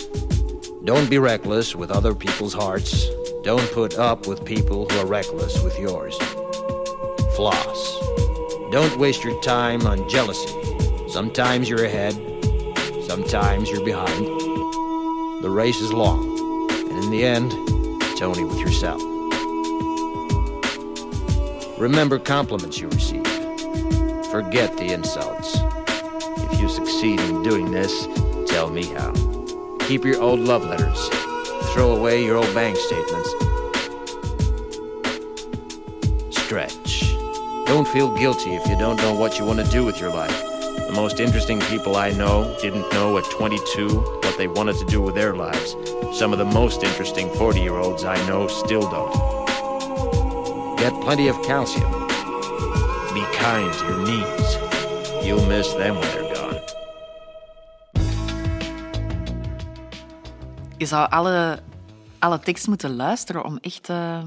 [0.86, 3.08] Don't be reckless with other people's hearts.
[3.44, 6.18] Don't put up with people who are reckless with yours.
[7.36, 8.00] Floss.
[8.72, 10.52] Don't waste your time on jealousy.
[11.10, 12.14] Sometimes you're ahead,
[13.06, 14.26] sometimes you're behind.
[15.44, 17.54] The race is long, and in the end,
[18.04, 19.13] it's only with yourself.
[21.84, 23.28] Remember compliments you receive.
[24.32, 25.58] Forget the insults.
[26.50, 28.08] If you succeed in doing this,
[28.48, 29.12] tell me how.
[29.82, 31.10] Keep your old love letters.
[31.74, 33.30] Throw away your old bank statements.
[36.30, 37.02] Stretch.
[37.66, 40.42] Don't feel guilty if you don't know what you want to do with your life.
[40.88, 45.02] The most interesting people I know didn't know at 22 what they wanted to do
[45.02, 45.76] with their lives.
[46.18, 49.43] Some of the most interesting 40 year olds I know still don't.
[50.84, 51.92] Get plenty of calcium.
[53.14, 54.58] Be kind to your knees.
[55.26, 56.62] You'll miss them when they're gone.
[60.78, 61.60] Je zou alle,
[62.20, 64.24] alle tekst moeten luisteren om echt eh,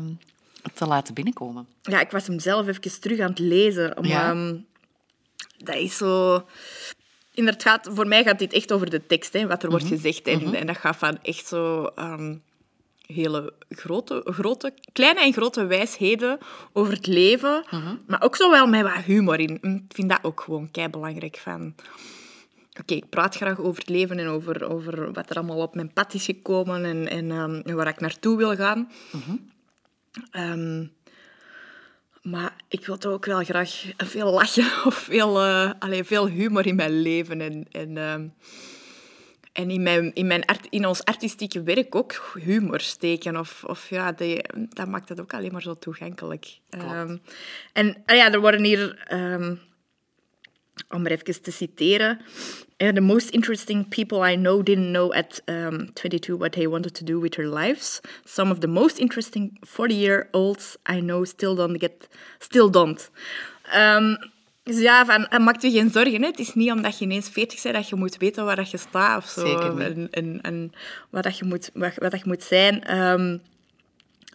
[0.74, 1.66] te laten binnenkomen.
[1.82, 3.96] Ja, ik was hem zelf even terug aan het lezen.
[3.98, 4.30] Om, Ja.
[4.30, 4.56] ehm,
[5.58, 6.44] dat is zo...
[7.34, 10.26] Inderdaad, voor mij gaat dit echt over de tekst, hè, wat er wordt gezegd.
[10.26, 11.84] En, en dat gaat van echt zo...
[11.84, 12.34] ehm,
[13.06, 16.38] hele grote, grote, kleine en grote wijsheden
[16.72, 17.64] over het leven.
[18.06, 19.54] Maar ook zo wel met wat humor in.
[19.62, 21.36] Ik vind dat ook gewoon kei belangrijk.
[21.36, 21.74] Van...
[22.80, 25.92] Oké, ik praat graag over het leven en over, over wat er allemaal op mijn
[25.92, 28.90] pad is gekomen en, en, ehm, en waar ik naartoe wil gaan.
[30.30, 30.86] Ehm,
[32.22, 36.66] maar ik wil toch ook wel graag veel lachen of veel, eh, allee, veel humor
[36.66, 37.40] in mijn leven.
[37.40, 38.28] En, en, ehm,
[39.56, 43.36] en in, mijn, in, mijn art, in ons artistieke werk ook humor steken.
[43.36, 46.58] Of, of ja, die, dat maakt het ook alleen maar zo toegankelijk.
[46.70, 47.16] Ehm,
[47.72, 49.04] en ah ja, er worden hier...
[49.08, 49.54] ehm,
[50.88, 52.20] om maar even te citeren.
[52.76, 56.94] eh, the most interesting people I know didn't know at um, 22 what they wanted
[56.94, 58.00] to do with their lives.
[58.24, 63.10] Some of the most interesting 40-year-olds I know still don't get, still don't.
[63.72, 64.16] Ehm,
[64.66, 66.22] dus ja, van, eh, maak je geen zorgen.
[66.22, 66.26] Hè.
[66.26, 68.76] Het is niet omdat je ineens 40 bent dat je moet weten waar dat je
[68.76, 69.46] staat of zo.
[69.46, 69.80] Zeker niet.
[69.80, 70.72] En, en, en
[71.10, 72.84] wat, dat je moet, wat, wat dat je moet zijn.
[72.84, 73.38] Ehm,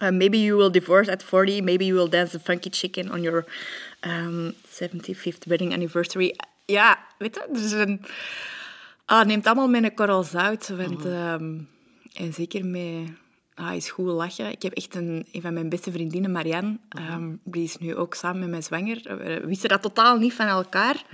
[0.02, 1.60] uh, maybe you will divorce at 40.
[1.60, 3.44] Maybe you will dance the funky chicken on your
[4.00, 6.36] um, 75th wedding anniversary.
[6.64, 8.04] Ja, weet je, dus een...
[9.04, 10.68] Ah, neemt allemaal met een korrel zout.
[10.68, 11.58] Want, ehm,
[12.14, 13.08] en zeker met...
[13.54, 14.50] Ah, is goed lachen.
[14.50, 18.14] Ik heb echt een, een van mijn beste vriendinnen, Marianne, ehm, die is nu ook
[18.14, 19.00] samen met mij zwanger.
[19.02, 21.04] We wisten dat totaal niet van elkaar.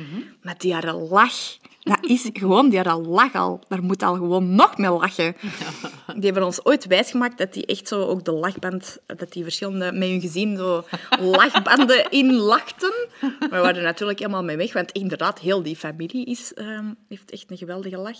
[0.42, 4.54] Maar die haar lach, dat is gewoon, die haar lach al, daar moet al gewoon
[4.54, 5.36] nog mee lachen.
[6.14, 9.92] Die hebben ons ooit wijsgemaakt dat die echt zo ook de lachband, dat die verschillende,
[9.92, 10.84] met hun gezin zo
[11.20, 12.92] lachbanden inlachten.
[13.20, 16.86] Maar we waren er natuurlijk helemaal mee weg, want inderdaad, heel die familie is, ehm,
[17.08, 18.18] heeft echt een geweldige lach.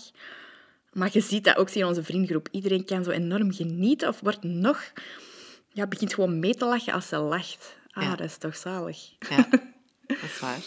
[0.93, 2.47] Maar je ziet dat ook in onze vriendengroep.
[2.51, 4.91] Iedereen kan zo enorm genieten of wordt nog...
[5.71, 7.77] Ja, begint gewoon mee te lachen als ze lacht.
[7.91, 8.09] Ah, Ja.
[8.15, 9.09] dat is toch zalig.
[9.29, 9.47] Ja,
[10.07, 10.61] dat is waar.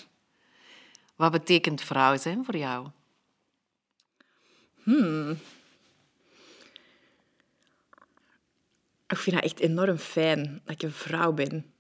[1.17, 2.89] Wat betekent vrouw zijn voor jou?
[9.07, 11.72] Ik vind dat echt enorm fijn dat ik een vrouw ben.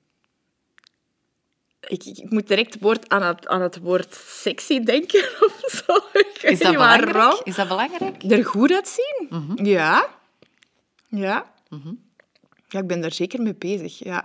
[1.86, 6.18] Ik, ik, moet direct woord aan, het, aan het woord sexy denken of zo.
[6.18, 7.12] Ik Is dat waarom.
[7.12, 7.46] belangrijk?
[7.46, 8.22] Is dat belangrijk?
[8.22, 9.28] Er goed uitzien?
[9.54, 10.08] Ja.
[11.08, 11.52] Ja.
[12.68, 14.24] Ja, ik ben daar zeker mee bezig, ja.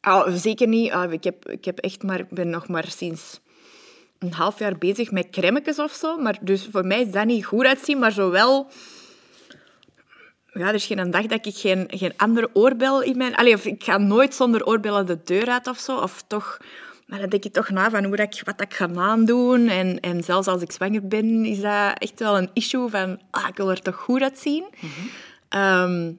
[0.00, 0.92] Ah, zeker niet.
[0.92, 3.40] Ah, ik, heb, ik heb echt maar, ik ben nog maar sinds
[4.18, 6.18] een half jaar bezig met crèmetjes of zo.
[6.18, 8.70] Maar dus voor mij is dat niet goed uitzien, maar zowel...
[10.54, 13.34] Ja, er is geen dag dat ik geen, geen andere oorbel in mijn...
[13.34, 15.96] Allee, of ik ga nooit zonder oorbellen de deur uit of zo.
[15.96, 16.58] Of toch...
[17.06, 19.68] Maar dan denk ik toch na van hoe dat ik, wat dat ik ga aandoen.
[19.68, 23.20] En, en zelfs als ik zwanger ben, is dat echt wel een issue van...
[23.30, 24.64] Ah, ik wil er toch goed uitzien.
[25.48, 26.12] Ehm,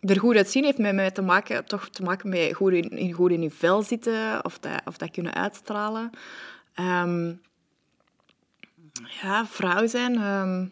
[0.00, 3.12] er goed uitzien heeft met mij te maken, toch te maken met goed in, in,
[3.12, 4.44] goed in je vel zitten.
[4.44, 6.10] Of dat, of dat kunnen uitstralen.
[6.74, 7.32] Ehm,
[9.22, 10.16] ja, vrouw zijn...
[10.16, 10.66] ehm,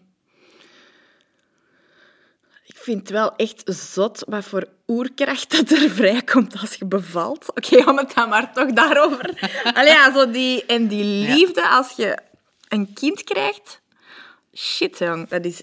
[2.83, 7.49] vind het wel echt zot wat voor oerkracht dat er vrijkomt als je bevalt.
[7.49, 9.51] Oké, om het dan maar toch daarover...
[9.77, 12.19] Allee, ja, zo die, en die liefde als je
[12.69, 13.81] een kind krijgt.
[14.55, 15.29] Shit, jong.
[15.29, 15.63] Dat is,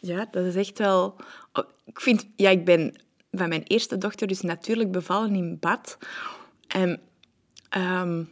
[0.00, 1.16] ja, dat is echt wel...
[1.52, 2.26] oh, Ik vind...
[2.36, 2.94] Ja, ik ben
[3.32, 5.98] van mijn eerste dochter dus natuurlijk bevallen in bad.
[6.68, 7.00] En
[7.68, 8.22] ehm,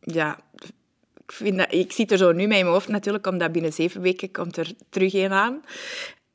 [0.00, 0.38] ja,
[1.16, 3.72] ik, vind dat, ik zit er zo nu mee in mijn hoofd natuurlijk, omdat binnen
[3.72, 5.62] zeven weken komt er terug een aan.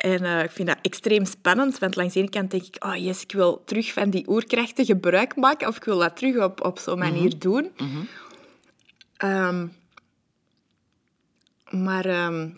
[0.02, 2.96] En eh, ik vind dat extreem spannend, want langs de ene kant denk ik, oh
[2.96, 6.64] yes, ik wil terug van die oerkrachten gebruik maken, of ik wil dat terug op,
[6.66, 7.72] op zo'n manier doen.
[9.18, 9.68] Ehm,
[11.70, 12.50] maar ehm,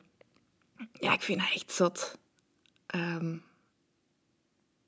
[0.99, 2.17] ja, ik vind dat echt zot.
[2.85, 3.35] Ehm,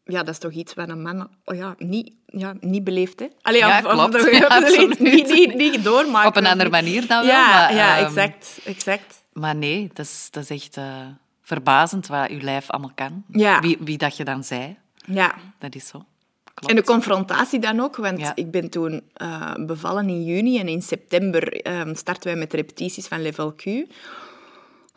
[0.03, 3.19] ja, dat is toch iets wat een man oh ja, niet, ja, niet beleeft.
[3.19, 3.27] Hè?
[3.41, 4.15] Allee, Ja, of- klopt.
[4.15, 4.99] of- Ja, absoluut.
[4.99, 6.27] niet, niet, niet doormaken.
[6.29, 7.35] Op een andere manier dan wel.
[7.35, 9.23] Ja, maar, ja exact, exact.
[9.33, 11.07] Maar nee, dat is, dat is echt eh,
[11.45, 13.23] verbazend wat uw lijf allemaal kan.
[13.31, 13.59] Ja.
[13.61, 15.35] Wie, wie dat je dan zei, Ja.
[15.59, 16.05] dat is zo.
[16.53, 16.69] Klopt.
[16.69, 18.31] En de confrontatie dan ook, want Ja.
[18.35, 23.07] ik ben toen eh, bevallen in juni en in september ehm, starten wij met repetities
[23.07, 23.65] van Level Q.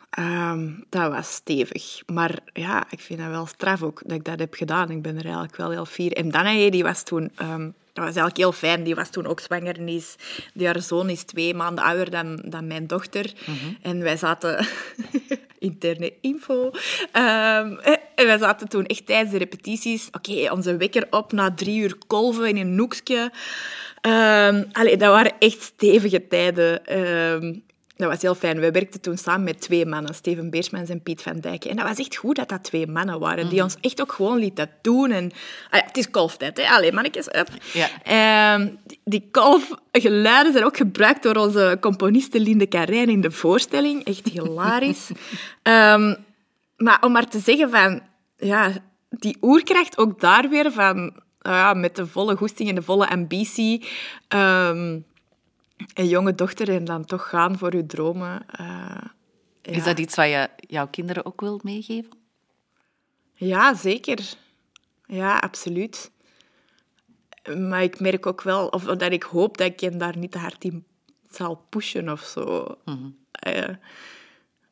[0.09, 2.01] Ehm, dat was stevig.
[2.05, 4.89] Maar ja, ik vind dat wel straf ook dat ik dat heb gedaan.
[4.89, 6.13] Ik ben er eigenlijk wel heel fier.
[6.13, 7.31] En Danae, die was toen...
[7.35, 8.83] ehm, dat was eigenlijk heel fijn.
[8.83, 9.77] Die was toen ook zwanger.
[9.77, 10.15] En die, is,
[10.53, 13.33] die haar zoon is twee maanden ouder dan, dan mijn dochter.
[13.81, 14.57] En wij zaten...
[15.59, 16.71] Interne info.
[17.11, 20.07] Ehm, eh, en wij zaten toen echt tijdens de repetities...
[20.11, 23.31] Oké, onze wekker op na drie uur kolven in een hoekje.
[24.01, 26.85] Ehm, allee, dat waren echt stevige tijden.
[26.85, 27.53] Ehm,
[27.99, 28.59] dat was heel fijn.
[28.59, 31.65] We werkten toen samen met twee mannen, Steven Beersmans en Piet van Dijk.
[31.65, 34.37] En dat was echt goed dat dat twee mannen waren, die ons echt ook gewoon
[34.37, 35.11] lieten doen.
[35.11, 35.31] En,
[35.69, 36.67] ah het is kolftijd, hè?
[36.69, 37.49] Allee, mannetjes, up.
[37.73, 37.89] Ja.
[38.03, 38.67] Ehm,
[39.03, 44.03] die- kolfgeluiden zijn ook gebruikt door onze componiste Linde Carrijn in de voorstelling.
[44.03, 45.09] Echt hilarisch.
[45.63, 46.15] Ehm,
[46.77, 48.01] maar om maar te zeggen van...
[48.37, 48.71] Ja,
[49.09, 51.13] die oerkracht ook daar weer van...
[51.39, 53.87] ja, met de volle goesting en de volle ambitie...
[54.27, 54.99] ehm,
[55.93, 58.45] een jonge dochter en dan toch gaan voor je dromen.
[58.47, 58.95] eh,
[59.61, 62.11] Is dat iets wat je jouw kinderen ook wilt meegeven?
[63.33, 64.33] Ja, zeker.
[65.05, 66.11] Ja, absoluut.
[67.57, 70.37] Maar ik merk ook wel, of dat ik hoop dat ik hen daar niet te
[70.37, 70.85] hard in
[71.29, 72.75] zal pushen of zo.
[73.31, 73.75] Eh,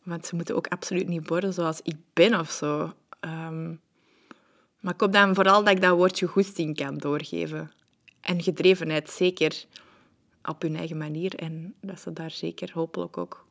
[0.04, 2.94] want ze moeten ook absoluut niet worden zoals ik ben of zo.
[3.20, 3.68] Ehm,
[4.80, 7.72] maar ik hoop dan vooral dat ik dat woordje goesting kan doorgeven.
[8.22, 9.66] En gedrevenheid zeker
[10.48, 11.36] op hun eigen manier.
[11.36, 13.46] En dat ze daar zeker hopelijk ook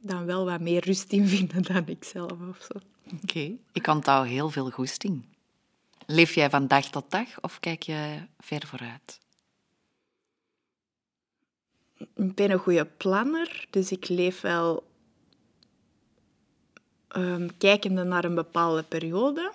[0.00, 2.78] dan wel wat meer rust in vinden dan ik zelf of zo.
[3.22, 3.52] Oké.
[3.72, 5.24] Ik onthoud heel veel goesting.
[6.06, 9.20] Leef jij van dag tot dag of kijk je ver vooruit?
[11.98, 14.86] Ik ben een goede planner, dus ik leef wel
[17.08, 19.52] ehm, kijkende naar een bepaalde periode.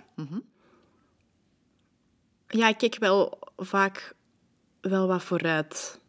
[2.47, 4.15] Ja, ik kijk wel vaak
[4.81, 5.99] wel wat vooruit.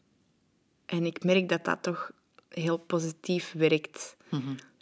[0.97, 2.11] En ik merk dat dat toch
[2.49, 4.17] heel positief werkt.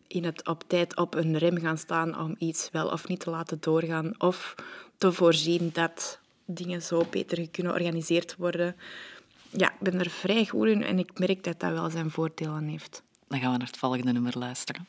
[0.07, 3.31] In het op tijd op een rem gaan staan om iets wel of niet te
[3.31, 4.21] laten doorgaan.
[4.21, 4.55] Of
[4.99, 8.77] te voorzien dat dingen zo beter kunnen georganiseerd worden.
[9.51, 12.69] Ja, ik ben er vrij goed in en ik merk dat dat wel zijn voordelen
[12.69, 13.03] heeft.
[13.29, 14.87] Dan gaan we naar het volgende nummer luisteren.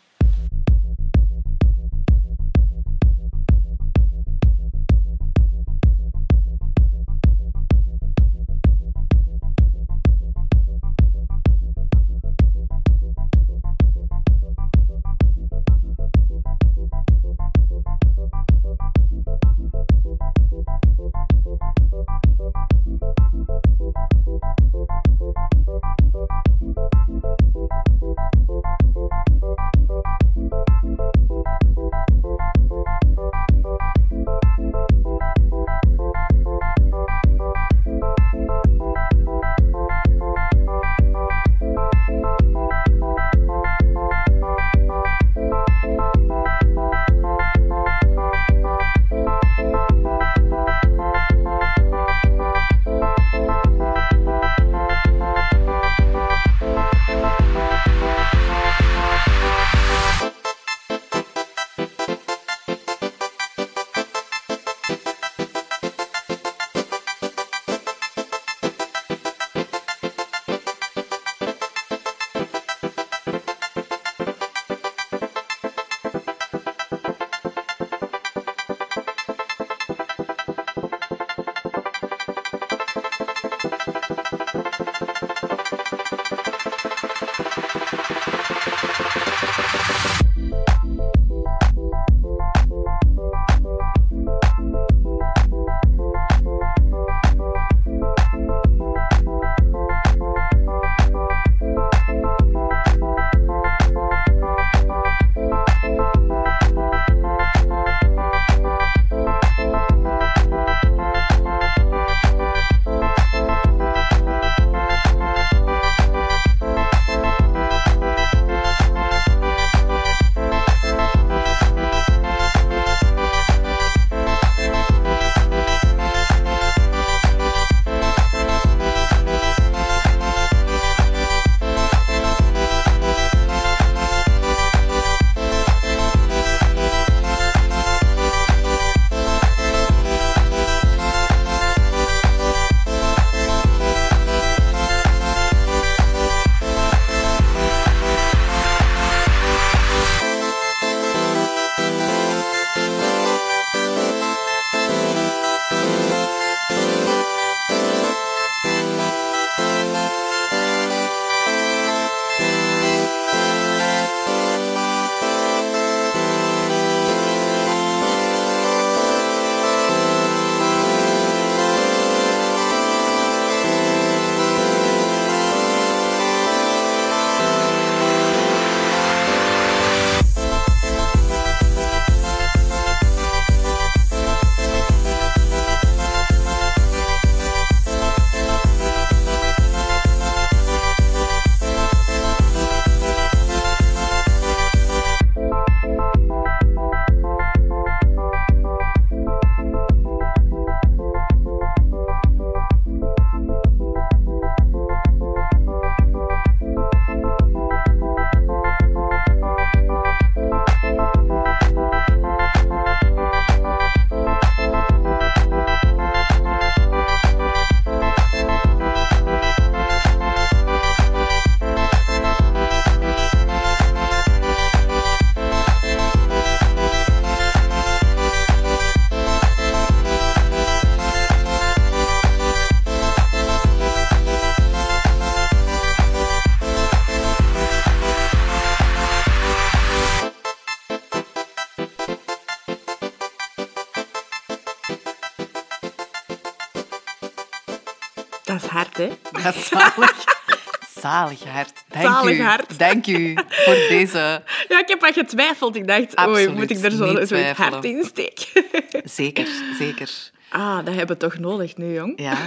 [251.03, 251.83] Zalig hart.
[251.87, 252.41] Dank Zalig u.
[252.41, 252.79] hart.
[252.79, 254.43] Dank u voor deze.
[254.67, 255.75] Ja, ik heb wat getwijfeld.
[255.75, 257.71] Ik dacht, oei, moet ik er zo, zoiets twijfelen.
[257.71, 258.63] hard in steken?
[259.09, 259.47] Zeker,
[259.77, 260.31] zeker.
[260.49, 262.13] ah, dat hebben we toch nodig nu, jong?
[262.15, 262.37] Ja,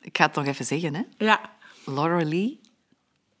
[0.00, 0.94] ik ga het nog even zeggen.
[0.94, 1.02] Hè.
[1.18, 1.40] Ja.
[1.84, 2.60] Laura Lee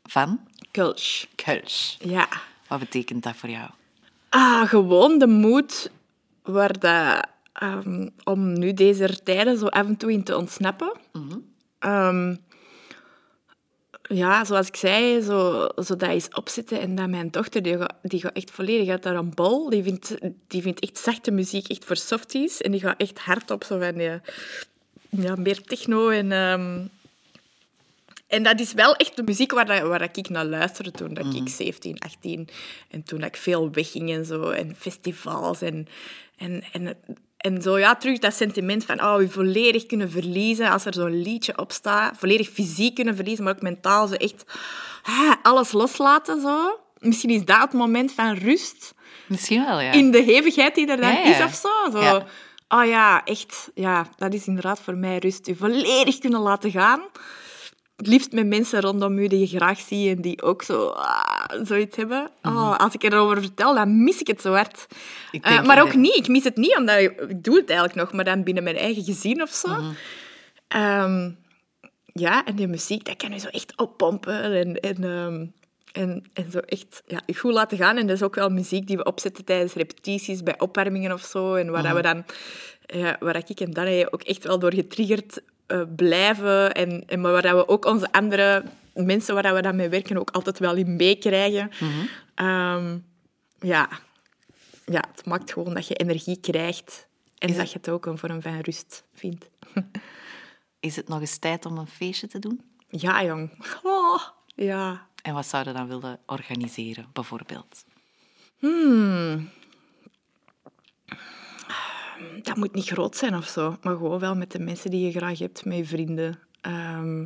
[0.04, 0.40] van
[0.70, 1.24] Kulsch.
[1.34, 1.96] Kulsch.
[1.98, 2.28] Ja.
[2.66, 3.70] Wat betekent dat voor jou?
[4.28, 5.90] Ah, gewoon de moed
[6.42, 10.92] waar dat, ehm, om nu deze tijden zo af en toe in te ontsnappen.
[11.78, 12.34] Ehm,
[14.08, 17.94] ja, zoals ik zei, zo, zo dat is opzetten en dat mijn dochter, die gaat,
[18.02, 19.70] die gaat echt volledig uit haar bol.
[19.70, 20.14] Die vindt,
[20.46, 23.78] die vindt echt zachte muziek echt voor softies en die gaat echt hard op zo
[23.78, 24.10] van die,
[25.08, 26.32] ja, meer techno en...
[26.32, 26.80] ehm,
[28.26, 31.14] en dat is wel echt de muziek waar, dat- waar dat ik naar luisterde toen
[31.14, 32.48] dat ik 17, 18...
[32.90, 34.50] En toen dat ik veel wegging en zo.
[34.50, 35.88] En festivals en...
[36.36, 36.96] En, en,
[37.38, 41.22] en zo, ja, terug dat sentiment van oh, je volledig kunnen verliezen als er zo'n
[41.22, 42.16] liedje op staat.
[42.18, 44.44] Volledig fysiek kunnen verliezen, maar ook mentaal zo echt
[45.02, 46.40] ah, alles loslaten.
[46.40, 46.78] Zo.
[46.98, 48.94] Misschien is dat het moment van rust
[49.26, 49.92] Misschien wel, ja.
[49.92, 51.36] in de hevigheid die er dan Ja, ja.
[51.36, 51.90] is of zo.
[51.90, 52.00] zo.
[52.00, 52.24] Ja.
[52.68, 53.70] Oh ja, echt.
[53.74, 55.46] Ja, dat is inderdaad voor mij rust.
[55.46, 57.00] Je volledig kunnen laten gaan.
[57.98, 61.64] Het liefst met mensen rondom u die je graag ziet en die ook zo, ah,
[61.64, 62.30] zoiets hebben.
[62.42, 64.86] Oh, als ik erover vertel, dan mis ik het zo hard.
[65.32, 65.44] Mhm.
[65.44, 66.16] Eh, maar ook niet.
[66.16, 68.76] Ik mis het niet, omdat ik, ik doe het eigenlijk nog, maar dan binnen mijn
[68.76, 69.68] eigen gezin of zo.
[69.68, 69.92] Mhm.
[70.68, 71.30] Ehm,
[72.12, 75.46] ja, en die muziek, dat kan je zo echt oppompen en, en, ehm,
[75.92, 77.96] en, en zo echt ja, goed laten gaan.
[77.96, 81.54] En dat is ook wel muziek die we opzetten tijdens repetities, bij opwarmingen of zo.
[81.54, 82.24] En waar dat we dan,
[82.86, 86.74] ja, waar ik en Danny ook echt wel door getriggerd eh, blijven.
[86.74, 88.64] En, en maar waar we ook onze andere
[88.94, 91.70] mensen waar we dan mee werken ook altijd wel in meekrijgen.
[92.34, 92.98] Ehm,
[93.60, 93.88] ja.
[94.86, 97.06] ja, het maakt gewoon dat je energie krijgt.
[97.38, 99.50] En dat je het ook een vorm van rust vindt.
[100.80, 102.60] Is het nog eens tijd om een feestje te doen?
[102.88, 103.50] Ja, jong.
[103.82, 105.06] Oh, ja.
[105.22, 107.84] En wat zouden dan willen organiseren, bijvoorbeeld?
[112.42, 115.18] Dat moet niet groot zijn of zo, maar gewoon wel met de mensen die je
[115.18, 116.38] graag hebt, met je vrienden.
[116.60, 117.24] Ehm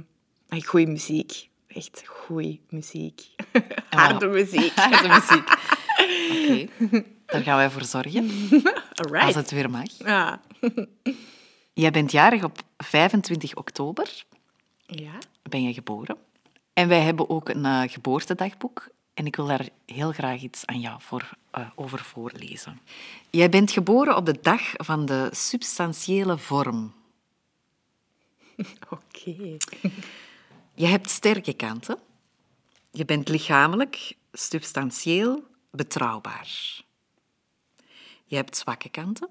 [0.52, 1.48] en goede muziek.
[1.66, 3.30] Echt goede muziek.
[3.90, 4.72] Harde muziek.
[4.80, 5.48] Harde muziek.
[6.30, 8.30] Oké, daar gaan wij voor zorgen,
[8.94, 9.26] Alright.
[9.26, 9.98] als het weer mag.
[9.98, 10.40] Ja.
[11.72, 14.24] Jij bent jarig op 25 oktober,
[14.86, 15.12] ja.
[15.42, 16.16] ben je geboren.
[16.72, 18.88] En wij hebben ook een eh, geboortedagboek.
[19.14, 22.80] En ik wil daar heel graag iets aan jou voor, eh, over voorlezen.
[23.30, 26.94] Jij bent geboren op de dag van de substantiële vorm.
[28.90, 29.56] Oké.
[30.74, 31.98] Je hebt sterke kanten.
[32.90, 36.82] Je bent lichamelijk, substantieel, betrouwbaar.
[38.24, 39.28] Je hebt zwakke kanten.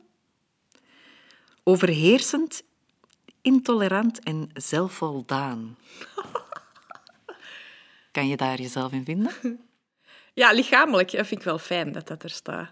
[1.63, 2.63] Overheersend,
[3.41, 5.77] intolerant en zelfvoldaan.
[8.11, 9.59] Kan je daar jezelf in vinden?
[10.41, 12.71] Ja, lichamelijk dat vind ik wel fijn dat dat er staat.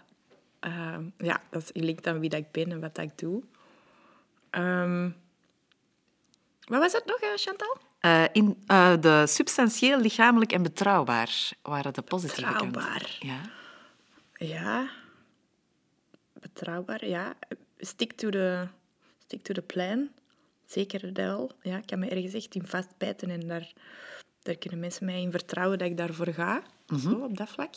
[0.60, 3.42] Ehm, ja, dat is linkt aan wie dat ik ben en wat dat ik doe.
[4.50, 5.10] Ehm,
[6.64, 7.76] wat was het nog, eh, Chantal?
[8.00, 12.72] Eh, in, eh, de substantieel, lichamelijk en betrouwbaar waren de positieve kanten.
[12.72, 13.16] Betrouwbaar.
[13.18, 13.40] Ja.
[14.32, 14.90] Ja.
[16.32, 17.34] Betrouwbaar, ja.
[17.78, 18.66] Stick to the,
[19.18, 20.08] stick to the plan.
[20.66, 21.52] Zeker wel.
[21.62, 23.72] Ja, ik kan me ergens echt in vastbijten en daar,
[24.42, 26.62] daar kunnen mensen mij in vertrouwen dat ik daarvoor ga.
[27.02, 27.74] Zo, op dat vlak.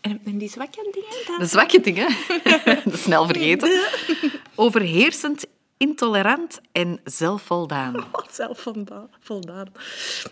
[0.00, 1.38] en, en die zwakke dingen, dan...
[1.38, 2.16] De zwakke dingen,
[2.90, 3.80] dat snel vergeten.
[4.54, 5.46] Overheersend,
[5.76, 7.94] intolerant en zelfvoldaan.
[8.12, 8.66] Oh, zelf
[9.20, 9.72] voldaan.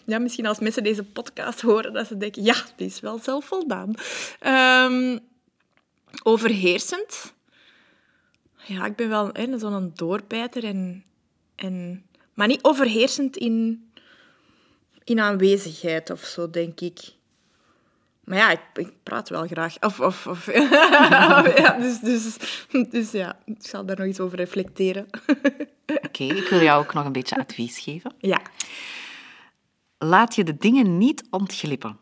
[0.05, 3.95] Ja, misschien als mensen deze podcast horen, dat ze denken, ja, die is wel zelfvoldaan.
[4.41, 5.19] Ehm
[6.23, 7.35] overheersend.
[8.67, 10.65] Ja, ik ben wel zo'n doorbijter.
[10.65, 11.05] En,
[11.55, 13.89] en, maar niet overheersend in,
[15.05, 17.12] in aanwezigheid of zo, denk ik.
[18.24, 19.81] Maar ja, ik, ik praat wel graag.
[19.81, 20.47] Of, of, of,
[21.56, 22.36] ja, dus, dus,
[22.90, 25.06] dus ja, ik zal daar nog iets over reflecteren.
[26.06, 28.14] Oké, ik wil jou ook nog een beetje advies geven.
[28.18, 28.40] ja.
[29.98, 31.98] Laat je de dingen niet ontglippen.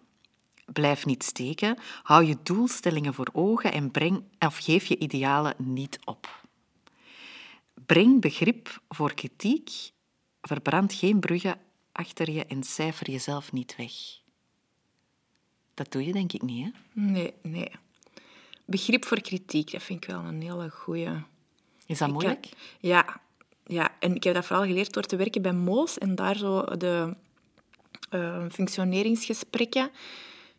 [0.72, 5.98] Blijf niet steken, hou je doelstellingen voor ogen en breng, of geef je idealen niet
[6.04, 6.40] op.
[7.86, 9.70] Breng begrip voor kritiek,
[10.40, 11.56] verbrand geen bruggen
[11.92, 13.92] achter je en cijfer jezelf niet weg.
[15.74, 16.70] Dat doe je denk ik niet, hè?
[17.00, 17.70] Nee, nee.
[18.64, 21.08] Begrip voor kritiek, dat vind ik wel een hele goeie.
[21.86, 22.44] Is dat moeilijk?
[22.44, 23.20] heb- ja,
[23.66, 26.64] ja, en ik heb dat vooral geleerd door te werken bij Moos en daar zo
[26.64, 27.16] de
[28.10, 29.90] eh, functioneringsgesprekken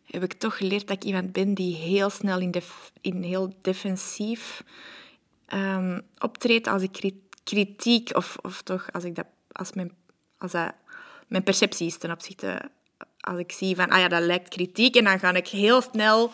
[0.04, 3.54] heb ik toch geleerd dat ik iemand ben die heel snel in, def- in heel
[3.60, 4.64] defensief
[5.46, 9.92] ehm, optreedt als ik kri- kritiek of, of toch als ik dat als mijn
[10.38, 10.74] als dat
[11.26, 12.60] mijn percepties ten opzichte...
[13.20, 16.30] Als ik zie van, ah ja, dat lijkt kritiek, en dan ga ik heel snel...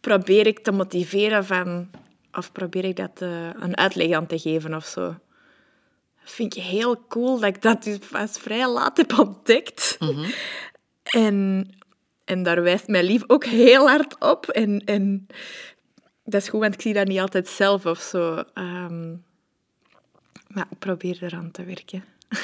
[0.00, 1.90] Probeer ik te motiveren van...
[2.32, 5.16] Of probeer ik dat eh, een uitleg aan te geven of zo.
[6.20, 9.98] Dat vind ik heel cool dat ik dat dus pas vrij laat heb ontdekt.
[11.02, 11.68] En,
[12.24, 14.48] en daar wijst mijn lief ook heel hard op.
[14.48, 15.26] En, en
[16.24, 18.44] dat is goed, want ik zie dat niet altijd zelf of zo.
[18.54, 19.10] Ehm,
[20.48, 22.04] maar ik probeer eraan te werken.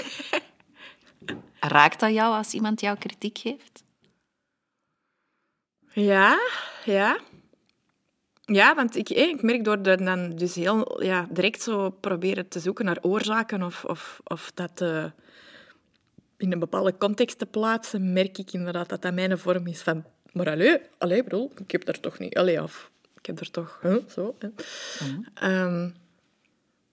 [1.68, 3.84] Raakt dat jou als iemand jou kritiek geeft?
[5.92, 6.38] Ja,
[6.84, 7.18] ja.
[8.40, 12.48] Ja, want ik, eh, ik merk door dat dan dus heel ja, direct zo proberen
[12.48, 15.04] te zoeken naar oorzaken of, of, of dat eh,
[16.36, 20.04] in een bepaalde context te plaatsen, merk ik inderdaad dat dat mijn vorm is van...
[20.32, 22.36] Maar allee, allee bedoel, ik heb er toch niet...
[22.36, 23.78] Allee, of ik heb er toch...
[23.82, 24.48] Huh, zo, hè.
[25.34, 25.90] Ehm,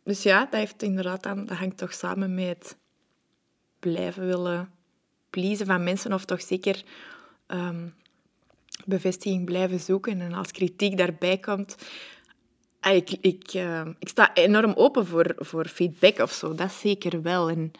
[0.03, 2.77] dus ja, dat, heeft inderdaad dan, dat hangt toch samen met
[3.91, 4.69] blijven willen
[5.29, 6.83] pleasen van mensen, of toch zeker
[7.47, 7.87] ehm,
[8.85, 10.21] bevestiging blijven zoeken.
[10.21, 11.75] En als kritiek daarbij komt,
[12.79, 17.21] ah, ik, ik, eh, ik sta enorm open voor, voor feedback of zo, dat zeker
[17.21, 17.49] wel.
[17.49, 17.71] En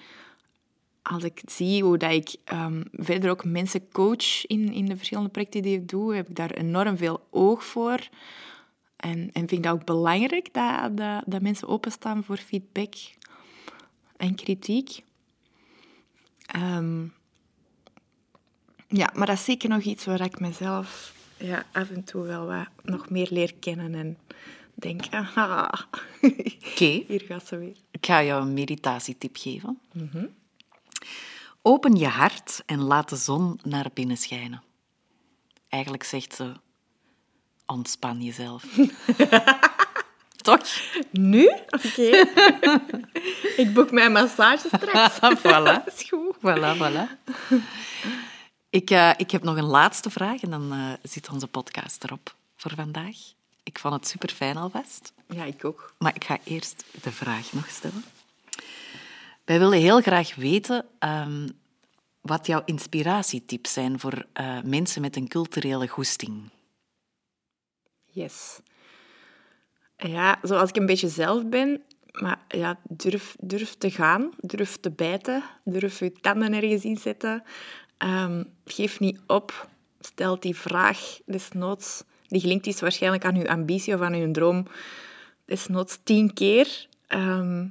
[1.01, 5.29] als ik zie hoe dat ik ehm, verder ook mensen coach in, in de verschillende
[5.29, 7.99] projecten die ik doe, heb ik daar enorm veel oog voor.
[8.95, 12.93] En, en vind ik dat ook belangrijk, dat, dat, dat mensen openstaan voor feedback
[14.17, 15.03] en kritiek.
[16.45, 17.03] Ehm,
[18.87, 22.45] ja, maar dat is zeker nog iets waar ik mezelf ja, af en toe wel
[22.45, 24.17] wat nog meer leer kennen en
[24.73, 25.03] denk,
[25.35, 25.69] ah,
[26.71, 27.75] Oké, hier gaat ze weer.
[27.91, 29.79] ik ga jou een meditatietip geven.
[31.61, 34.63] Open je hart en laat de zon naar binnen schijnen.
[35.69, 36.53] Eigenlijk zegt ze,
[37.65, 38.63] ontspan jezelf.
[40.43, 40.67] Toch?
[41.11, 41.51] Nu?
[41.69, 42.01] Oké.
[43.63, 45.15] ik boek mijn massage straks.
[45.41, 45.63] voilà.
[45.63, 46.35] Dat is goed.
[46.35, 47.07] Voilà, voilà.
[48.69, 52.35] Ik, eh, ik heb nog een laatste vraag en dan eh, zit onze podcast erop
[52.55, 53.15] voor vandaag.
[53.63, 55.13] Ik vond het super fijn alvast.
[55.27, 55.93] Ja, ik ook.
[55.97, 58.03] Maar ik ga eerst de vraag nog stellen.
[59.45, 61.47] Wij willen heel graag weten ehm,
[62.21, 66.49] wat jouw inspiratietips zijn voor eh, mensen met een culturele goesting.
[68.05, 68.59] Yes.
[69.97, 74.91] Ja, zoals ik een beetje zelf ben, maar ja, durf, durf te gaan, durf te
[74.91, 77.43] bijten, durf je tanden ergens in zetten.
[77.97, 79.69] Ehm, geef niet op.
[79.99, 82.03] Stel die vraag desnoods.
[82.27, 84.67] Die gelinkt is waarschijnlijk aan uw ambitie of aan uw droom.
[85.45, 86.87] Desnoods tien keer.
[87.07, 87.67] Ehm,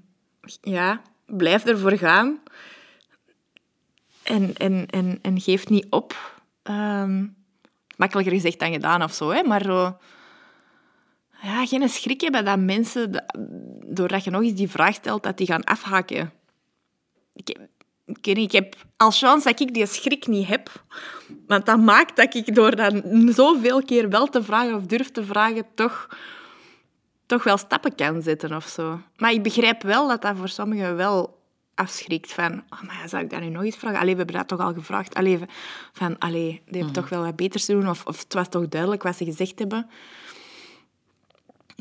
[0.60, 2.40] ja, blijf ervoor gaan.
[4.22, 6.40] En, en, en, en geef niet op.
[6.62, 7.26] Ehm,
[7.96, 9.42] makkelijker gezegd dan gedaan of zo, hè?
[9.42, 9.96] maar zo,
[11.42, 13.36] ja, geen schrik hebben dat mensen, dat-
[13.86, 16.32] doordat je nog eens die vraag stelt, dat die gaan afhaken.
[17.34, 17.68] Ik, heb-
[18.06, 20.70] ik, niet, ik heb als chance dat ik die schrik niet heb.
[21.46, 23.02] Want dat maakt dat ik door dan
[23.34, 26.08] zoveel keer wel te vragen of durf te vragen, toch,
[27.26, 29.00] toch wel stappen kan zetten of zo.
[29.16, 31.40] Maar ik begrijp wel dat dat voor sommigen wel
[31.74, 32.32] afschrikt.
[32.32, 33.98] Van, oh, maar zou ik dat nu nog eens vragen?
[33.98, 35.14] Allee, we hebben dat toch al gevraagd.
[35.14, 35.38] Allee,
[35.92, 37.88] van, allee, die hebben toch wel wat beters te doen.
[37.88, 39.90] Of, of het was toch duidelijk wat ze gezegd hebben.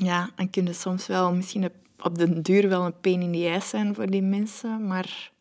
[0.04, 3.70] Ja, dan kunnen soms wel misschien op- den duur wel een pain in the ass
[3.70, 4.88] zijn voor die mensen.
[4.88, 5.32] Maar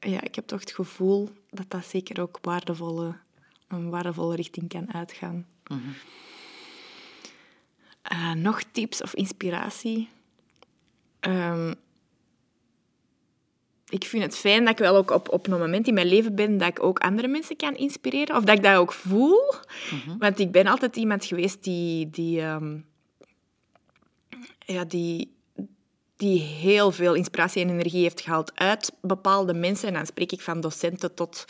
[0.00, 3.14] ja, ik heb toch het gevoel dat dat zeker ook waardevolle,
[3.68, 5.46] een waardevolle richting kan uitgaan.
[8.02, 10.08] Eh, nog tips of inspiratie?
[11.20, 11.74] Ehm,
[13.88, 16.34] ik vind het fijn dat ik wel ook op, op een moment in mijn leven
[16.34, 18.36] ben dat ik ook andere mensen kan inspireren.
[18.36, 19.40] Of dat ik dat ook voel.
[20.18, 22.10] Want ik ben altijd iemand geweest die...
[22.10, 22.76] die ehm,
[24.72, 25.36] ja, die,
[26.16, 29.88] die heel veel inspiratie en energie heeft gehaald uit bepaalde mensen.
[29.88, 31.44] En dan spreek ik van docenten tot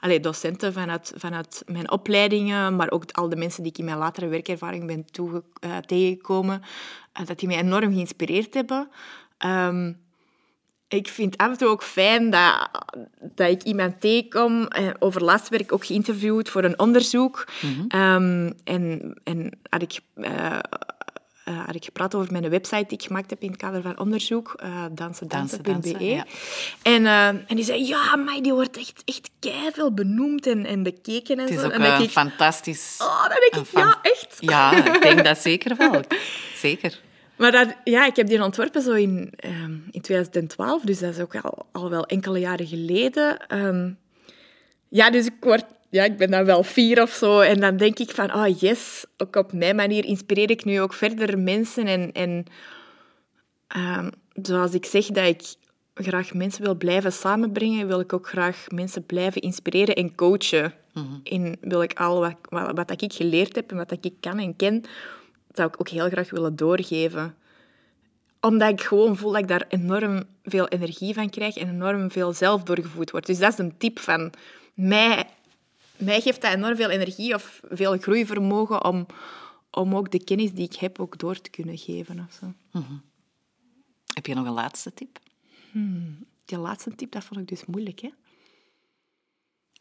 [0.00, 3.98] allez, docenten vanuit, vanuit mijn opleidingen, maar ook al de mensen die ik in mijn
[3.98, 6.62] latere werkervaring ben toege, eh, tegengekomen,
[7.12, 8.88] eh, dat die mij enorm geïnspireerd hebben.
[9.38, 9.92] Ehm,
[10.88, 12.68] ik vind het af en toe ook fijn dat,
[13.20, 14.66] dat ik iemand tegenkom.
[14.66, 17.48] Eh, over laatst werd ik ook geïnterviewd voor een onderzoek.
[17.88, 20.00] Ehm, en, en had ik...
[21.44, 23.98] eh, had ik gepraat over mijn website die ik gemaakt heb in het kader van
[23.98, 24.62] onderzoek,
[24.92, 26.04] dansendansen.be.
[26.04, 26.24] Ja.
[26.82, 30.82] en, eh, en die zei, ja, maar die wordt echt, echt keiveel benoemd en, en
[30.82, 31.66] bekeken en Het is zo.
[31.66, 32.96] ook en dan een ik, fantastisch...
[32.98, 34.36] oh, dan denk ik, ja, echt.
[34.40, 36.00] Ja, ik denk dat zeker wel.
[36.56, 37.00] Zeker.
[37.36, 41.20] Maar dat, ja, ik heb die ontworpen zo in, ehm, in 2012, dus dat is
[41.20, 43.46] ook al, al wel enkele jaren geleden.
[43.46, 43.90] Ehm,
[44.88, 45.64] ja, dus ik, word,
[45.94, 47.40] ja, ik ben dan wel vier of zo.
[47.40, 50.92] En dan denk ik van, oh yes, ook op mijn manier inspireer ik nu ook
[50.92, 51.86] verder mensen.
[51.86, 52.44] En, en
[53.66, 54.10] ehm,
[54.42, 55.54] zoals ik zeg, dat ik
[55.94, 60.74] graag mensen wil blijven samenbrengen, wil ik ook graag mensen blijven inspireren en coachen.
[61.24, 64.56] En wil ik al wat, wat, wat ik geleerd heb en wat ik kan en
[64.56, 64.84] ken,
[65.52, 67.34] zou ik ook heel graag willen doorgeven.
[68.40, 72.32] Omdat ik gewoon voel dat ik daar enorm veel energie van krijg en enorm veel
[72.32, 73.26] zelf doorgevoed word.
[73.26, 74.32] Dus dat is een tip van
[74.74, 75.26] mij.
[75.96, 79.06] Mij geeft dat enorm veel energie of veel groeivermogen om,
[79.70, 82.26] om ook de kennis die ik heb ook door te kunnen geven.
[82.28, 82.80] Of zo.
[84.14, 85.18] Heb je nog een laatste tip?
[86.44, 88.00] Die laatste tip, dat vond ik dus moeilijk.
[88.00, 88.10] Hè?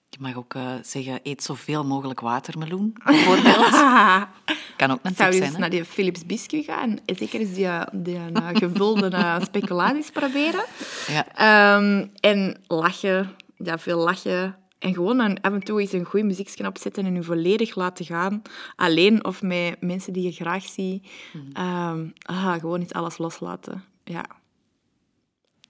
[0.10, 3.70] Je mag ook eh, zeggen, eet zoveel mogelijk watermeloen, bijvoorbeeld.
[4.78, 5.60] kan ook een Zou je eens hè?
[5.60, 10.66] naar die Philips biscuit gaan en zeker eens die, die eh, gevulde speculaties proberen.
[11.08, 11.28] Ja.
[11.36, 14.56] Ehm, en lachen, ja, veel lachen.
[14.84, 18.06] En gewoon een, af en toe eens een goede muziekje opzetten en je volledig laten
[18.06, 18.42] gaan.
[18.76, 21.08] Alleen of met mensen die je graag ziet.
[21.54, 23.84] Ehm, ah, gewoon eens alles loslaten.
[24.04, 24.26] Ja.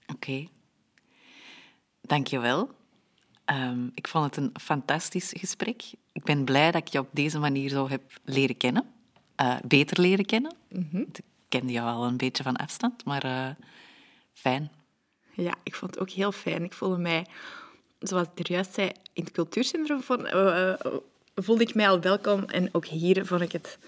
[0.06, 0.46] Oké.
[2.00, 2.70] Dank je wel.
[3.44, 5.82] Ehm, ik vond het een fantastisch gesprek.
[6.12, 8.86] Ik ben blij dat ik je op deze manier zo heb leren kennen.
[9.34, 10.56] Eh, beter leren kennen.
[10.68, 13.50] Ik kende jou al een beetje van afstand, maar eh,
[14.32, 14.70] fijn.
[15.34, 16.64] Ja, ik vond het ook heel fijn.
[16.64, 17.26] Ik voelde mij,
[18.08, 20.78] zoals ik er juist zei, in het cultuurcentrum vond, eh, eh,
[21.34, 22.44] voelde ik mij al welkom.
[22.44, 23.78] En ook hier vond ik het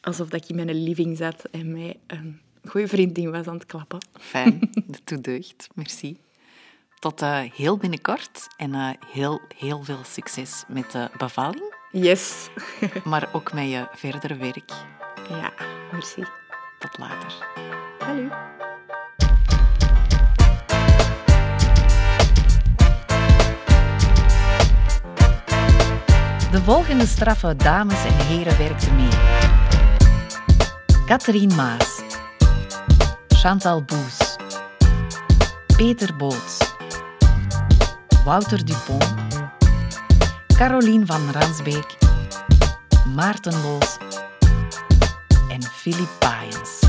[0.00, 3.98] alsof ik in mijn living zat en mij een goede vriendin was aan het klappen.
[4.20, 5.68] Fijn, dat doet deugd.
[5.74, 6.16] Merci.
[6.98, 12.48] Tot eh, heel binnenkort en heel, heel veel succes met de bevalling, Yes.
[13.04, 14.70] maar ook met je verdere werk.
[15.28, 15.52] ja,
[15.92, 16.24] merci.
[16.78, 17.32] Tot later.
[17.98, 18.61] Salut.
[26.52, 29.08] De volgende straffe dames en heren werkten mee.
[31.06, 32.00] Catherine Maas.
[33.28, 34.36] Chantal Boes.
[35.76, 36.74] Peter Boots.
[38.24, 39.14] Wouter Dupont.
[40.56, 41.96] Caroline van Ransbeek.
[43.14, 43.96] Maarten Loos.
[45.48, 46.81] En Philippe Paayens.